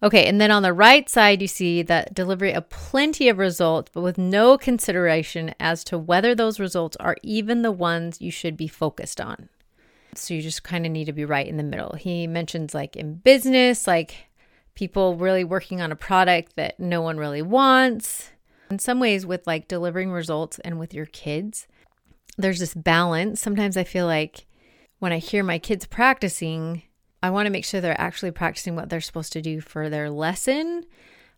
Okay, 0.00 0.28
and 0.28 0.40
then 0.40 0.52
on 0.52 0.62
the 0.62 0.72
right 0.72 1.08
side, 1.08 1.42
you 1.42 1.48
see 1.48 1.82
that 1.82 2.14
delivery 2.14 2.54
of 2.54 2.70
plenty 2.70 3.28
of 3.28 3.38
results, 3.38 3.90
but 3.92 4.02
with 4.02 4.18
no 4.18 4.56
consideration 4.56 5.56
as 5.58 5.82
to 5.82 5.98
whether 5.98 6.36
those 6.36 6.60
results 6.60 6.96
are 7.00 7.16
even 7.24 7.62
the 7.62 7.72
ones 7.72 8.20
you 8.20 8.30
should 8.30 8.56
be 8.56 8.68
focused 8.68 9.20
on. 9.20 9.48
So 10.14 10.34
you 10.34 10.40
just 10.40 10.62
kind 10.62 10.86
of 10.86 10.92
need 10.92 11.06
to 11.06 11.12
be 11.12 11.24
right 11.24 11.48
in 11.48 11.56
the 11.56 11.64
middle. 11.64 11.96
He 11.98 12.28
mentions, 12.28 12.74
like 12.74 12.94
in 12.94 13.14
business, 13.14 13.88
like 13.88 14.28
people 14.76 15.16
really 15.16 15.42
working 15.42 15.80
on 15.80 15.90
a 15.90 15.96
product 15.96 16.54
that 16.54 16.78
no 16.78 17.02
one 17.02 17.18
really 17.18 17.42
wants. 17.42 18.30
In 18.70 18.78
some 18.78 19.00
ways, 19.00 19.26
with 19.26 19.46
like 19.46 19.66
delivering 19.66 20.12
results 20.12 20.60
and 20.60 20.78
with 20.78 20.94
your 20.94 21.06
kids, 21.06 21.66
there's 22.38 22.60
this 22.60 22.74
balance. 22.74 23.40
Sometimes 23.40 23.76
I 23.76 23.84
feel 23.84 24.06
like 24.06 24.46
when 25.00 25.12
I 25.12 25.18
hear 25.18 25.42
my 25.42 25.58
kids 25.58 25.86
practicing, 25.86 26.82
I 27.22 27.30
want 27.30 27.46
to 27.46 27.50
make 27.50 27.64
sure 27.64 27.80
they're 27.80 28.00
actually 28.00 28.30
practicing 28.30 28.76
what 28.76 28.88
they're 28.88 29.00
supposed 29.00 29.32
to 29.32 29.42
do 29.42 29.60
for 29.60 29.88
their 29.88 30.10
lesson. 30.10 30.84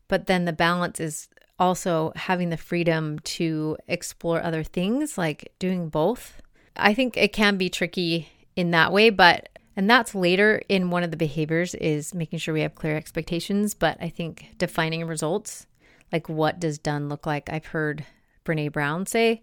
But 0.08 0.26
then 0.26 0.44
the 0.44 0.52
balance 0.52 1.00
is 1.00 1.28
also 1.58 2.12
having 2.16 2.50
the 2.50 2.56
freedom 2.56 3.18
to 3.20 3.76
explore 3.86 4.42
other 4.42 4.62
things, 4.62 5.16
like 5.16 5.52
doing 5.58 5.88
both. 5.88 6.40
I 6.76 6.94
think 6.94 7.16
it 7.16 7.32
can 7.32 7.56
be 7.56 7.68
tricky 7.68 8.28
in 8.56 8.70
that 8.72 8.92
way, 8.92 9.10
but 9.10 9.48
and 9.78 9.88
that's 9.88 10.12
later 10.12 10.60
in 10.68 10.90
one 10.90 11.04
of 11.04 11.12
the 11.12 11.16
behaviors 11.16 11.72
is 11.76 12.12
making 12.12 12.40
sure 12.40 12.52
we 12.52 12.62
have 12.62 12.74
clear 12.74 12.96
expectations. 12.96 13.74
But 13.74 13.96
I 14.00 14.08
think 14.08 14.58
defining 14.58 15.04
results, 15.04 15.68
like 16.10 16.28
what 16.28 16.58
does 16.58 16.80
done 16.80 17.08
look 17.08 17.26
like? 17.26 17.48
I've 17.48 17.66
heard 17.66 18.04
Brene 18.44 18.72
Brown 18.72 19.06
say 19.06 19.40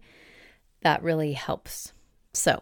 that 0.81 1.01
really 1.01 1.31
helps. 1.31 1.93
So, 2.33 2.61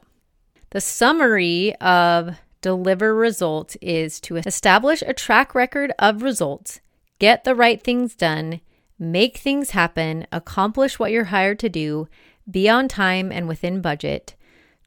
the 0.70 0.82
summary 0.82 1.74
of 1.77 2.38
deliver 2.62 3.15
results 3.15 3.75
is 3.82 4.20
to 4.20 4.36
establish 4.36 5.01
a 5.01 5.13
track 5.13 5.56
record 5.56 5.94
of 5.98 6.22
results, 6.22 6.80
get 7.18 7.44
the 7.44 7.56
right 7.56 7.82
things 7.82 8.13
done, 8.13 8.62
make 9.00 9.38
things 9.38 9.72
happen, 9.72 10.27
accomplish 10.32 11.00
what 11.00 11.12
you're 11.12 11.24
hired 11.24 11.58
to 11.58 11.70
do, 11.70 12.08
be 12.50 12.70
on 12.70 12.88
time 12.88 13.32
and 13.32 13.48
within 13.48 13.82
budget. 13.82 14.36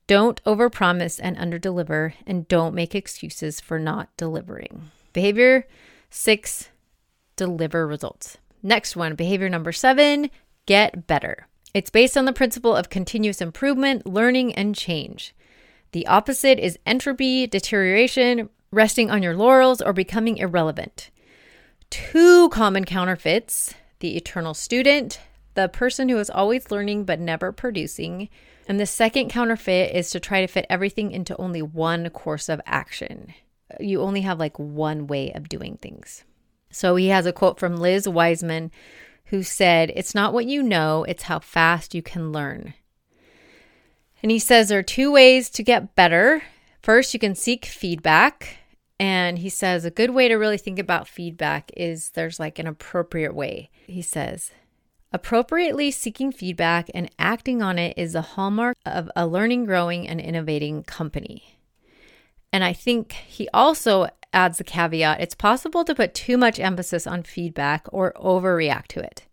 Don't 0.06 0.42
overpromise 0.44 1.18
and 1.22 1.36
underdeliver, 1.36 2.14
and 2.26 2.46
don't 2.46 2.74
make 2.74 2.94
excuses 2.94 3.60
for 3.60 3.78
not 3.78 4.16
delivering. 4.16 4.90
Behavior 5.12 5.66
six, 6.10 6.70
deliver 7.34 7.86
results. 7.86 8.38
Next 8.62 8.96
one, 8.96 9.14
behavior 9.14 9.48
number 9.48 9.72
seven, 9.72 10.30
get 10.66 11.06
better. 11.06 11.48
It's 11.74 11.90
based 11.90 12.16
on 12.16 12.24
the 12.24 12.32
principle 12.32 12.74
of 12.74 12.88
continuous 12.88 13.40
improvement, 13.40 14.06
learning, 14.06 14.54
and 14.54 14.74
change. 14.74 15.34
The 15.92 16.06
opposite 16.06 16.58
is 16.58 16.78
entropy, 16.86 17.46
deterioration, 17.46 18.48
resting 18.70 19.10
on 19.10 19.22
your 19.22 19.36
laurels, 19.36 19.82
or 19.82 19.92
becoming 19.92 20.38
irrelevant. 20.38 21.10
Two 21.90 22.48
common 22.50 22.84
counterfeits 22.84 23.74
the 24.00 24.16
eternal 24.16 24.52
student, 24.52 25.20
the 25.54 25.68
person 25.68 26.08
who 26.08 26.18
is 26.18 26.28
always 26.28 26.70
learning 26.70 27.04
but 27.04 27.18
never 27.18 27.50
producing. 27.50 28.28
And 28.68 28.80
the 28.80 28.86
second 28.86 29.28
counterfeit 29.28 29.94
is 29.94 30.10
to 30.10 30.20
try 30.20 30.40
to 30.40 30.46
fit 30.46 30.66
everything 30.68 31.12
into 31.12 31.36
only 31.36 31.62
one 31.62 32.10
course 32.10 32.48
of 32.48 32.60
action. 32.66 33.32
You 33.78 34.02
only 34.02 34.22
have 34.22 34.38
like 34.38 34.58
one 34.58 35.06
way 35.06 35.32
of 35.32 35.48
doing 35.48 35.76
things. 35.76 36.24
So 36.70 36.96
he 36.96 37.08
has 37.08 37.26
a 37.26 37.32
quote 37.32 37.58
from 37.58 37.76
Liz 37.76 38.08
Wiseman 38.08 38.70
who 39.26 39.42
said, 39.42 39.92
It's 39.94 40.14
not 40.14 40.32
what 40.32 40.46
you 40.46 40.62
know, 40.62 41.04
it's 41.04 41.24
how 41.24 41.38
fast 41.38 41.94
you 41.94 42.02
can 42.02 42.32
learn. 42.32 42.74
And 44.22 44.30
he 44.30 44.38
says 44.38 44.68
there 44.68 44.78
are 44.78 44.84
two 44.84 45.12
ways 45.12 45.50
to 45.50 45.62
get 45.62 45.94
better. 45.94 46.42
First, 46.82 47.14
you 47.14 47.20
can 47.20 47.34
seek 47.34 47.64
feedback. 47.64 48.58
And 48.98 49.38
he 49.38 49.50
says 49.50 49.84
a 49.84 49.90
good 49.90 50.10
way 50.10 50.26
to 50.28 50.36
really 50.36 50.58
think 50.58 50.78
about 50.78 51.06
feedback 51.06 51.70
is 51.76 52.10
there's 52.10 52.40
like 52.40 52.58
an 52.58 52.66
appropriate 52.66 53.34
way. 53.34 53.70
He 53.86 54.02
says, 54.02 54.50
appropriately 55.12 55.90
seeking 55.90 56.32
feedback 56.32 56.90
and 56.94 57.10
acting 57.18 57.62
on 57.62 57.78
it 57.78 57.96
is 57.96 58.12
the 58.12 58.22
hallmark 58.22 58.76
of 58.84 59.10
a 59.16 59.26
learning, 59.26 59.64
growing, 59.64 60.08
and 60.08 60.20
innovating 60.20 60.82
company. 60.82 61.58
And 62.52 62.64
I 62.64 62.72
think 62.72 63.12
he 63.12 63.48
also 63.52 64.08
adds 64.32 64.58
the 64.58 64.64
caveat 64.64 65.20
it's 65.20 65.34
possible 65.34 65.84
to 65.84 65.94
put 65.94 66.14
too 66.14 66.36
much 66.36 66.60
emphasis 66.60 67.06
on 67.06 67.22
feedback 67.22 67.86
or 67.92 68.12
overreact 68.14 68.86
to 68.88 69.00
it, 69.00 69.26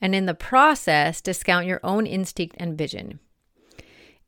and 0.00 0.14
in 0.14 0.26
the 0.26 0.34
process, 0.34 1.20
discount 1.20 1.66
your 1.66 1.80
own 1.82 2.06
instinct 2.06 2.56
and 2.58 2.76
vision. 2.76 3.20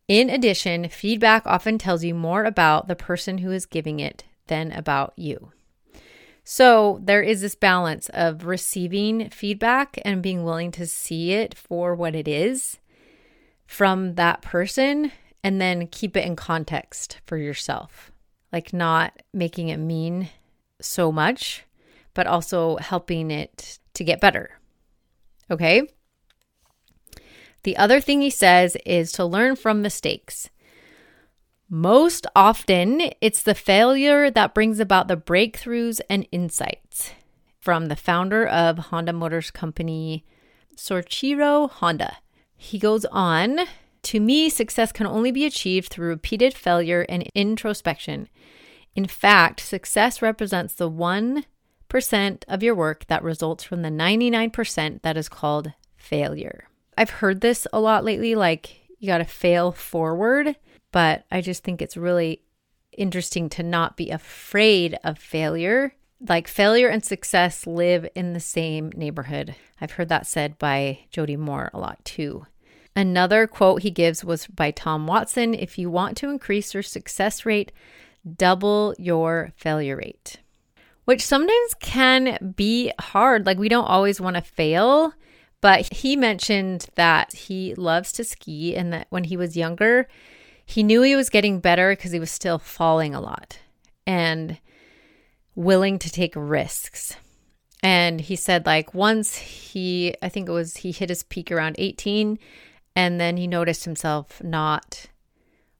In 0.08 0.28
addition, 0.28 0.88
feedback 0.88 1.46
often 1.46 1.78
tells 1.78 2.04
you 2.04 2.14
more 2.14 2.44
about 2.44 2.88
the 2.88 2.96
person 2.96 3.38
who 3.38 3.50
is 3.50 3.66
giving 3.66 4.00
it 4.00 4.24
than 4.48 4.72
about 4.72 5.12
you. 5.16 5.52
So 6.44 7.00
there 7.02 7.22
is 7.22 7.40
this 7.40 7.54
balance 7.54 8.08
of 8.12 8.46
receiving 8.46 9.30
feedback 9.30 9.98
and 10.04 10.22
being 10.22 10.44
willing 10.44 10.72
to 10.72 10.86
see 10.86 11.32
it 11.32 11.54
for 11.54 11.94
what 11.94 12.14
it 12.14 12.26
is 12.26 12.78
from 13.66 14.16
that 14.16 14.42
person 14.42 15.12
and 15.44 15.60
then 15.60 15.86
keep 15.86 16.16
it 16.16 16.26
in 16.26 16.36
context 16.36 17.20
for 17.26 17.36
yourself. 17.36 18.10
Like 18.52 18.72
not 18.72 19.22
making 19.32 19.68
it 19.68 19.78
mean 19.78 20.28
so 20.80 21.12
much, 21.12 21.64
but 22.12 22.26
also 22.26 22.76
helping 22.76 23.30
it 23.30 23.78
to 23.94 24.04
get 24.04 24.20
better. 24.20 24.58
Okay? 25.50 25.88
The 27.62 27.76
other 27.76 28.00
thing 28.00 28.20
he 28.20 28.30
says 28.30 28.76
is 28.84 29.12
to 29.12 29.24
learn 29.24 29.54
from 29.56 29.82
mistakes. 29.82 30.50
Most 31.74 32.26
often, 32.36 33.00
it's 33.22 33.42
the 33.42 33.54
failure 33.54 34.30
that 34.30 34.52
brings 34.52 34.78
about 34.78 35.08
the 35.08 35.16
breakthroughs 35.16 36.02
and 36.10 36.28
insights. 36.30 37.12
From 37.60 37.86
the 37.86 37.96
founder 37.96 38.46
of 38.46 38.76
Honda 38.76 39.14
Motors 39.14 39.50
Company, 39.50 40.26
Soichiro 40.76 41.70
Honda. 41.70 42.18
He 42.58 42.78
goes 42.78 43.06
on 43.06 43.60
To 44.02 44.20
me, 44.20 44.50
success 44.50 44.92
can 44.92 45.06
only 45.06 45.32
be 45.32 45.46
achieved 45.46 45.88
through 45.88 46.08
repeated 46.08 46.52
failure 46.52 47.06
and 47.08 47.22
introspection. 47.34 48.28
In 48.94 49.06
fact, 49.06 49.60
success 49.60 50.20
represents 50.20 50.74
the 50.74 50.90
1% 50.90 51.44
of 52.48 52.62
your 52.62 52.74
work 52.74 53.06
that 53.06 53.22
results 53.22 53.64
from 53.64 53.80
the 53.80 53.88
99% 53.88 55.00
that 55.00 55.16
is 55.16 55.30
called 55.30 55.72
failure. 55.96 56.68
I've 56.98 57.08
heard 57.08 57.40
this 57.40 57.66
a 57.72 57.80
lot 57.80 58.04
lately 58.04 58.34
like, 58.34 58.82
you 58.98 59.06
got 59.06 59.18
to 59.18 59.24
fail 59.24 59.72
forward. 59.72 60.56
But 60.92 61.24
I 61.30 61.40
just 61.40 61.64
think 61.64 61.82
it's 61.82 61.96
really 61.96 62.42
interesting 62.96 63.48
to 63.50 63.62
not 63.62 63.96
be 63.96 64.10
afraid 64.10 64.98
of 65.02 65.18
failure. 65.18 65.94
Like 66.26 66.46
failure 66.46 66.88
and 66.88 67.04
success 67.04 67.66
live 67.66 68.08
in 68.14 68.32
the 68.32 68.40
same 68.40 68.92
neighborhood. 68.94 69.56
I've 69.80 69.92
heard 69.92 70.08
that 70.10 70.26
said 70.26 70.58
by 70.58 71.00
Jody 71.10 71.36
Moore 71.36 71.70
a 71.74 71.78
lot 71.78 72.04
too. 72.04 72.46
Another 72.94 73.46
quote 73.46 73.82
he 73.82 73.90
gives 73.90 74.24
was 74.24 74.46
by 74.46 74.70
Tom 74.70 75.06
Watson 75.06 75.54
If 75.54 75.78
you 75.78 75.90
want 75.90 76.16
to 76.18 76.28
increase 76.28 76.74
your 76.74 76.82
success 76.82 77.46
rate, 77.46 77.72
double 78.36 78.94
your 78.98 79.52
failure 79.56 79.96
rate, 79.96 80.38
which 81.06 81.24
sometimes 81.24 81.74
can 81.80 82.54
be 82.54 82.92
hard. 83.00 83.46
Like 83.46 83.58
we 83.58 83.68
don't 83.68 83.86
always 83.86 84.20
want 84.20 84.36
to 84.36 84.42
fail. 84.42 85.14
But 85.62 85.92
he 85.92 86.16
mentioned 86.16 86.88
that 86.96 87.32
he 87.32 87.74
loves 87.76 88.12
to 88.14 88.24
ski 88.24 88.74
and 88.74 88.92
that 88.92 89.06
when 89.10 89.24
he 89.24 89.36
was 89.36 89.56
younger, 89.56 90.08
he 90.64 90.82
knew 90.82 91.02
he 91.02 91.16
was 91.16 91.30
getting 91.30 91.60
better 91.60 91.90
because 91.90 92.12
he 92.12 92.20
was 92.20 92.30
still 92.30 92.58
falling 92.58 93.14
a 93.14 93.20
lot 93.20 93.58
and 94.06 94.58
willing 95.54 95.98
to 95.98 96.10
take 96.10 96.32
risks. 96.36 97.16
And 97.82 98.20
he 98.20 98.36
said, 98.36 98.64
like, 98.64 98.94
once 98.94 99.36
he, 99.36 100.14
I 100.22 100.28
think 100.28 100.48
it 100.48 100.52
was, 100.52 100.78
he 100.78 100.92
hit 100.92 101.08
his 101.08 101.24
peak 101.24 101.50
around 101.50 101.76
18, 101.78 102.38
and 102.94 103.20
then 103.20 103.36
he 103.36 103.46
noticed 103.46 103.84
himself 103.84 104.42
not 104.42 105.06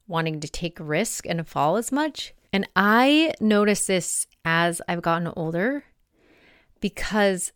wanting 0.07 0.39
to 0.41 0.49
take 0.49 0.77
risk 0.79 1.25
and 1.25 1.47
fall 1.47 1.77
as 1.77 1.91
much. 1.91 2.33
And 2.51 2.67
I 2.75 3.33
noticed 3.39 3.87
this 3.87 4.27
as 4.43 4.81
I've 4.87 5.01
gotten 5.01 5.31
older 5.35 5.85
because 6.81 7.53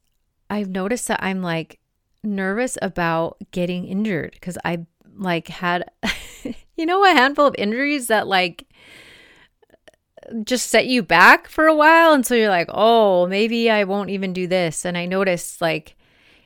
I've 0.50 0.70
noticed 0.70 1.08
that 1.10 1.22
I'm 1.22 1.42
like 1.42 1.80
nervous 2.24 2.78
about 2.82 3.38
getting 3.52 3.86
injured 3.86 4.32
because 4.34 4.58
I 4.64 4.86
like 5.16 5.50
had 5.50 5.90
you 6.78 6.86
know, 6.86 7.04
a 7.04 7.10
handful 7.10 7.48
of 7.48 7.56
injuries 7.58 8.08
that 8.08 8.28
like 8.28 8.66
just 10.44 10.70
set 10.70 10.88
you 10.88 11.04
back 11.04 11.48
for 11.48 11.68
a 11.68 11.76
while. 11.76 12.14
And 12.14 12.26
so 12.26 12.36
you're 12.36 12.50
like, 12.50 12.70
oh, 12.70 13.28
maybe 13.28 13.70
I 13.70 13.84
won't 13.84 14.10
even 14.10 14.34
do 14.34 14.48
this. 14.48 14.86
And 14.86 14.98
I 14.98 15.06
noticed 15.06 15.62
like 15.62 15.96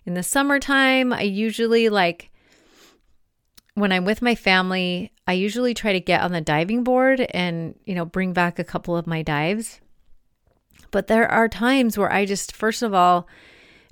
in 0.05 0.13
the 0.13 0.23
summertime, 0.23 1.13
I 1.13 1.21
usually 1.23 1.89
like 1.89 2.31
when 3.73 3.91
I'm 3.91 4.05
with 4.05 4.21
my 4.21 4.35
family, 4.35 5.11
I 5.27 5.33
usually 5.33 5.73
try 5.73 5.93
to 5.93 5.99
get 5.99 6.21
on 6.21 6.31
the 6.31 6.41
diving 6.41 6.83
board 6.83 7.21
and, 7.21 7.75
you 7.85 7.95
know, 7.95 8.05
bring 8.05 8.33
back 8.33 8.59
a 8.59 8.63
couple 8.63 8.97
of 8.97 9.07
my 9.07 9.21
dives. 9.21 9.79
But 10.91 11.07
there 11.07 11.29
are 11.29 11.47
times 11.47 11.97
where 11.97 12.11
I 12.11 12.25
just, 12.25 12.53
first 12.53 12.81
of 12.81 12.93
all, 12.93 13.27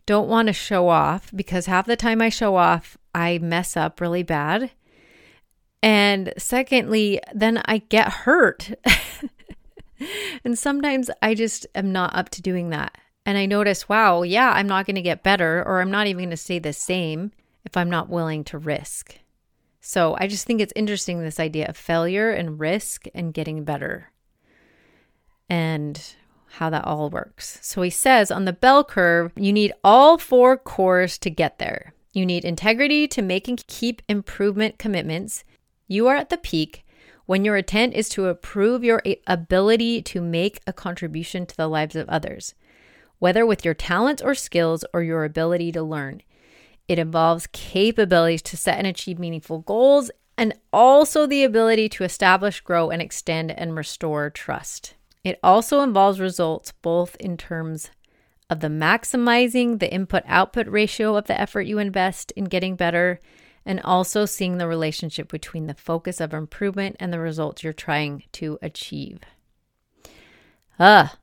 don't 0.05 0.27
want 0.27 0.47
to 0.47 0.53
show 0.53 0.89
off 0.89 1.31
because 1.33 1.67
half 1.67 1.85
the 1.85 1.95
time 1.95 2.21
I 2.21 2.29
show 2.29 2.55
off, 2.55 2.97
I 3.15 3.37
mess 3.37 3.77
up 3.77 4.01
really 4.01 4.23
bad. 4.23 4.71
And 5.81 6.33
secondly, 6.37 7.19
then 7.33 7.61
I 7.65 7.79
get 7.79 8.11
hurt. 8.11 8.71
and 10.43 10.57
sometimes 10.57 11.09
I 11.21 11.35
just 11.35 11.65
am 11.75 11.91
not 11.91 12.15
up 12.15 12.29
to 12.29 12.41
doing 12.41 12.69
that. 12.69 12.97
And 13.25 13.37
I 13.37 13.45
notice, 13.45 13.87
wow, 13.87 14.23
yeah, 14.23 14.51
I'm 14.51 14.67
not 14.67 14.85
going 14.85 14.95
to 14.95 15.01
get 15.01 15.23
better, 15.23 15.63
or 15.65 15.81
I'm 15.81 15.91
not 15.91 16.07
even 16.07 16.21
going 16.21 16.29
to 16.31 16.37
stay 16.37 16.59
the 16.59 16.73
same 16.73 17.31
if 17.63 17.77
I'm 17.77 17.89
not 17.89 18.09
willing 18.09 18.43
to 18.45 18.57
risk. 18.57 19.19
So 19.81 20.15
I 20.19 20.27
just 20.27 20.45
think 20.45 20.61
it's 20.61 20.73
interesting 20.75 21.19
this 21.19 21.39
idea 21.39 21.67
of 21.67 21.77
failure 21.77 22.31
and 22.31 22.59
risk 22.59 23.05
and 23.13 23.33
getting 23.33 23.63
better 23.63 24.11
and 25.49 26.15
how 26.53 26.69
that 26.69 26.85
all 26.85 27.09
works. 27.09 27.59
So 27.61 27.81
he 27.81 27.89
says 27.89 28.31
on 28.31 28.45
the 28.45 28.53
bell 28.53 28.83
curve, 28.83 29.31
you 29.35 29.53
need 29.53 29.73
all 29.83 30.17
four 30.17 30.57
cores 30.57 31.17
to 31.19 31.29
get 31.29 31.59
there. 31.59 31.93
You 32.13 32.25
need 32.25 32.43
integrity 32.43 33.07
to 33.09 33.21
make 33.21 33.47
and 33.47 33.65
keep 33.67 34.01
improvement 34.09 34.79
commitments. 34.79 35.43
You 35.91 36.07
are 36.07 36.15
at 36.15 36.29
the 36.29 36.37
peak 36.37 36.85
when 37.25 37.43
your 37.43 37.57
intent 37.57 37.95
is 37.95 38.09
to 38.09 38.27
improve 38.27 38.83
your 38.83 39.01
ability 39.25 40.03
to 40.03 40.21
make 40.21 40.61
a 40.67 40.71
contribution 40.71 41.47
to 41.47 41.57
the 41.57 41.67
lives 41.67 41.95
of 41.95 42.07
others, 42.07 42.53
whether 43.17 43.43
with 43.43 43.65
your 43.65 43.73
talents 43.73 44.21
or 44.21 44.35
skills 44.35 44.85
or 44.93 45.01
your 45.01 45.25
ability 45.25 45.71
to 45.71 45.81
learn. 45.81 46.21
It 46.87 46.99
involves 46.99 47.47
capabilities 47.51 48.43
to 48.43 48.57
set 48.57 48.77
and 48.77 48.85
achieve 48.85 49.17
meaningful 49.17 49.59
goals 49.59 50.11
and 50.37 50.53
also 50.71 51.25
the 51.25 51.43
ability 51.43 51.89
to 51.89 52.03
establish, 52.03 52.61
grow, 52.61 52.91
and 52.91 53.01
extend 53.01 53.49
and 53.51 53.75
restore 53.75 54.29
trust. 54.29 54.93
It 55.23 55.39
also 55.43 55.81
involves 55.81 56.19
results 56.19 56.71
both 56.83 57.15
in 57.15 57.35
terms 57.35 57.89
of 58.47 58.59
the 58.59 58.67
maximizing 58.67 59.79
the 59.79 59.91
input 59.91 60.21
output 60.27 60.67
ratio 60.67 61.15
of 61.15 61.25
the 61.25 61.39
effort 61.39 61.61
you 61.61 61.79
invest 61.79 62.31
in 62.35 62.45
getting 62.45 62.75
better 62.75 63.19
and 63.69 63.79
also 63.81 64.25
seeing 64.25 64.57
the 64.57 64.67
relationship 64.67 65.31
between 65.31 65.67
the 65.67 65.75
focus 65.75 66.19
of 66.19 66.33
improvement 66.33 66.95
and 66.99 67.13
the 67.13 67.19
results 67.19 67.63
you're 67.63 67.71
trying 67.71 68.23
to 68.31 68.57
achieve. 68.63 69.19
Ah, 70.79 71.15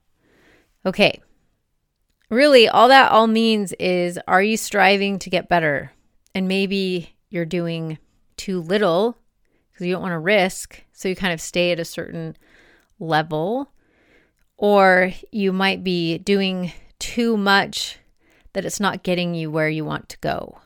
okay. 0.86 1.20
Really, 2.30 2.68
all 2.68 2.86
that 2.86 3.10
all 3.10 3.26
means 3.26 3.72
is 3.80 4.20
are 4.28 4.42
you 4.42 4.56
striving 4.56 5.18
to 5.18 5.28
get 5.28 5.48
better? 5.48 5.90
And 6.36 6.46
maybe 6.46 7.16
you're 7.30 7.44
doing 7.44 7.98
too 8.36 8.60
little 8.60 9.18
because 9.72 9.84
you 9.84 9.92
don't 9.92 10.02
want 10.02 10.12
to 10.12 10.18
risk. 10.20 10.84
So 10.92 11.08
you 11.08 11.16
kind 11.16 11.34
of 11.34 11.40
stay 11.40 11.72
at 11.72 11.80
a 11.80 11.84
certain 11.84 12.36
level. 13.00 13.72
Or 14.56 15.10
you 15.32 15.52
might 15.52 15.82
be 15.82 16.18
doing 16.18 16.72
too 17.00 17.36
much 17.36 17.98
that 18.52 18.64
it's 18.64 18.78
not 18.78 19.02
getting 19.02 19.34
you 19.34 19.50
where 19.50 19.68
you 19.68 19.84
want 19.84 20.08
to 20.10 20.18
go. 20.18 20.60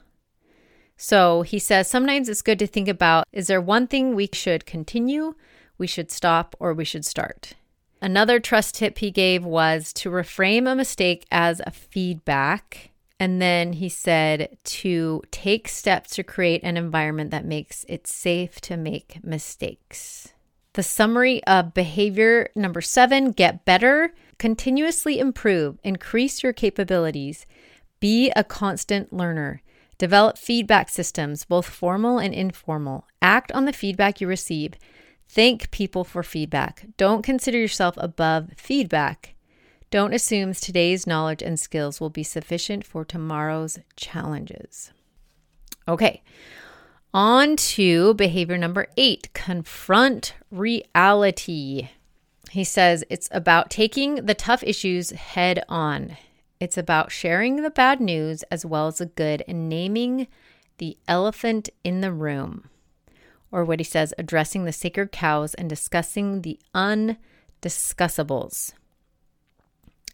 So 1.03 1.41
he 1.41 1.59
says 1.59 1.89
sometimes 1.89 2.29
it's 2.29 2.43
good 2.43 2.59
to 2.59 2.67
think 2.67 2.87
about 2.87 3.27
is 3.33 3.47
there 3.47 3.61
one 3.61 3.87
thing 3.87 4.15
we 4.15 4.29
should 4.35 4.67
continue, 4.67 5.35
we 5.79 5.87
should 5.87 6.11
stop, 6.11 6.55
or 6.61 6.75
we 6.75 6.85
should 6.85 7.07
start? 7.07 7.55
Another 8.03 8.39
trust 8.39 8.75
tip 8.75 8.99
he 8.99 9.11
gave 9.11 9.43
was 9.43 9.95
to 9.95 10.11
reframe 10.11 10.71
a 10.71 10.75
mistake 10.75 11.25
as 11.33 11.63
a 11.65 11.71
feedback. 11.71 12.91
And 13.19 13.41
then 13.41 13.73
he 13.73 13.89
said 13.89 14.59
to 14.65 15.23
take 15.31 15.69
steps 15.69 16.15
to 16.17 16.23
create 16.23 16.63
an 16.63 16.77
environment 16.77 17.31
that 17.31 17.47
makes 17.47 17.87
it 17.89 18.07
safe 18.07 18.61
to 18.63 18.77
make 18.77 19.25
mistakes. 19.25 20.29
The 20.75 20.83
summary 20.83 21.43
of 21.45 21.73
behavior 21.73 22.51
number 22.55 22.83
seven 22.83 23.33
get 23.33 23.65
better, 23.65 24.13
continuously 24.37 25.19
improve, 25.19 25.79
increase 25.83 26.43
your 26.43 26.53
capabilities, 26.53 27.47
be 28.01 28.31
a 28.37 28.45
constant 28.45 29.15
learner. 29.15 29.63
Develop 30.01 30.39
feedback 30.39 30.89
systems, 30.89 31.45
both 31.45 31.67
formal 31.67 32.19
and 32.19 32.33
informal. 32.33 33.07
Act 33.21 33.53
on 33.53 33.67
the 33.67 33.73
feedback 33.73 34.19
you 34.19 34.27
receive. 34.27 34.73
Thank 35.29 35.71
people 35.73 36.05
for 36.05 36.23
feedback. 36.23 36.87
Don't 36.97 37.23
consider 37.23 37.59
yourself 37.59 37.97
above 37.99 38.49
feedback. 38.57 39.35
Don't 39.91 40.15
assume 40.15 40.55
today's 40.55 41.07
knowledge 41.07 41.43
and 41.43 41.61
skills 41.61 42.01
will 42.01 42.09
be 42.09 42.23
sufficient 42.23 42.87
for 42.87 43.05
tomorrow's 43.05 43.79
challenges. 43.95 44.91
Okay, 45.87 46.23
on 47.13 47.57
to 47.57 48.15
behavior 48.15 48.57
number 48.57 48.87
eight 48.97 49.31
confront 49.35 50.33
reality. 50.51 51.91
He 52.51 52.65
says 52.65 53.05
it's 53.11 53.29
about 53.33 53.69
taking 53.69 54.15
the 54.15 54.35
tough 54.35 54.63
issues 54.63 55.11
head 55.11 55.63
on. 55.69 56.17
It's 56.61 56.79
about 56.79 57.11
sharing 57.11 57.57
the 57.57 57.71
bad 57.71 58.01
news 58.01 58.45
as 58.45 58.65
well 58.67 58.87
as 58.87 58.99
the 58.99 59.07
good 59.07 59.43
and 59.49 59.69
naming 59.69 60.29
the 60.77 60.97
elephant 61.09 61.71
in 61.83 62.03
the 62.03 62.13
room. 62.13 62.69
Or 63.51 63.65
what 63.65 63.81
he 63.81 63.85
says, 63.85 64.15
addressing 64.19 64.65
the 64.65 64.73
sacred 64.73 65.11
cows 65.11 65.55
and 65.55 65.69
discussing 65.69 66.43
the 66.43 66.61
undiscussables. 66.75 68.73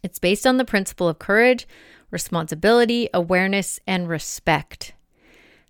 It's 0.01 0.19
based 0.19 0.47
on 0.47 0.57
the 0.57 0.65
principle 0.65 1.09
of 1.09 1.19
courage, 1.19 1.67
responsibility, 2.11 3.09
awareness, 3.13 3.81
and 3.85 4.07
respect. 4.07 4.93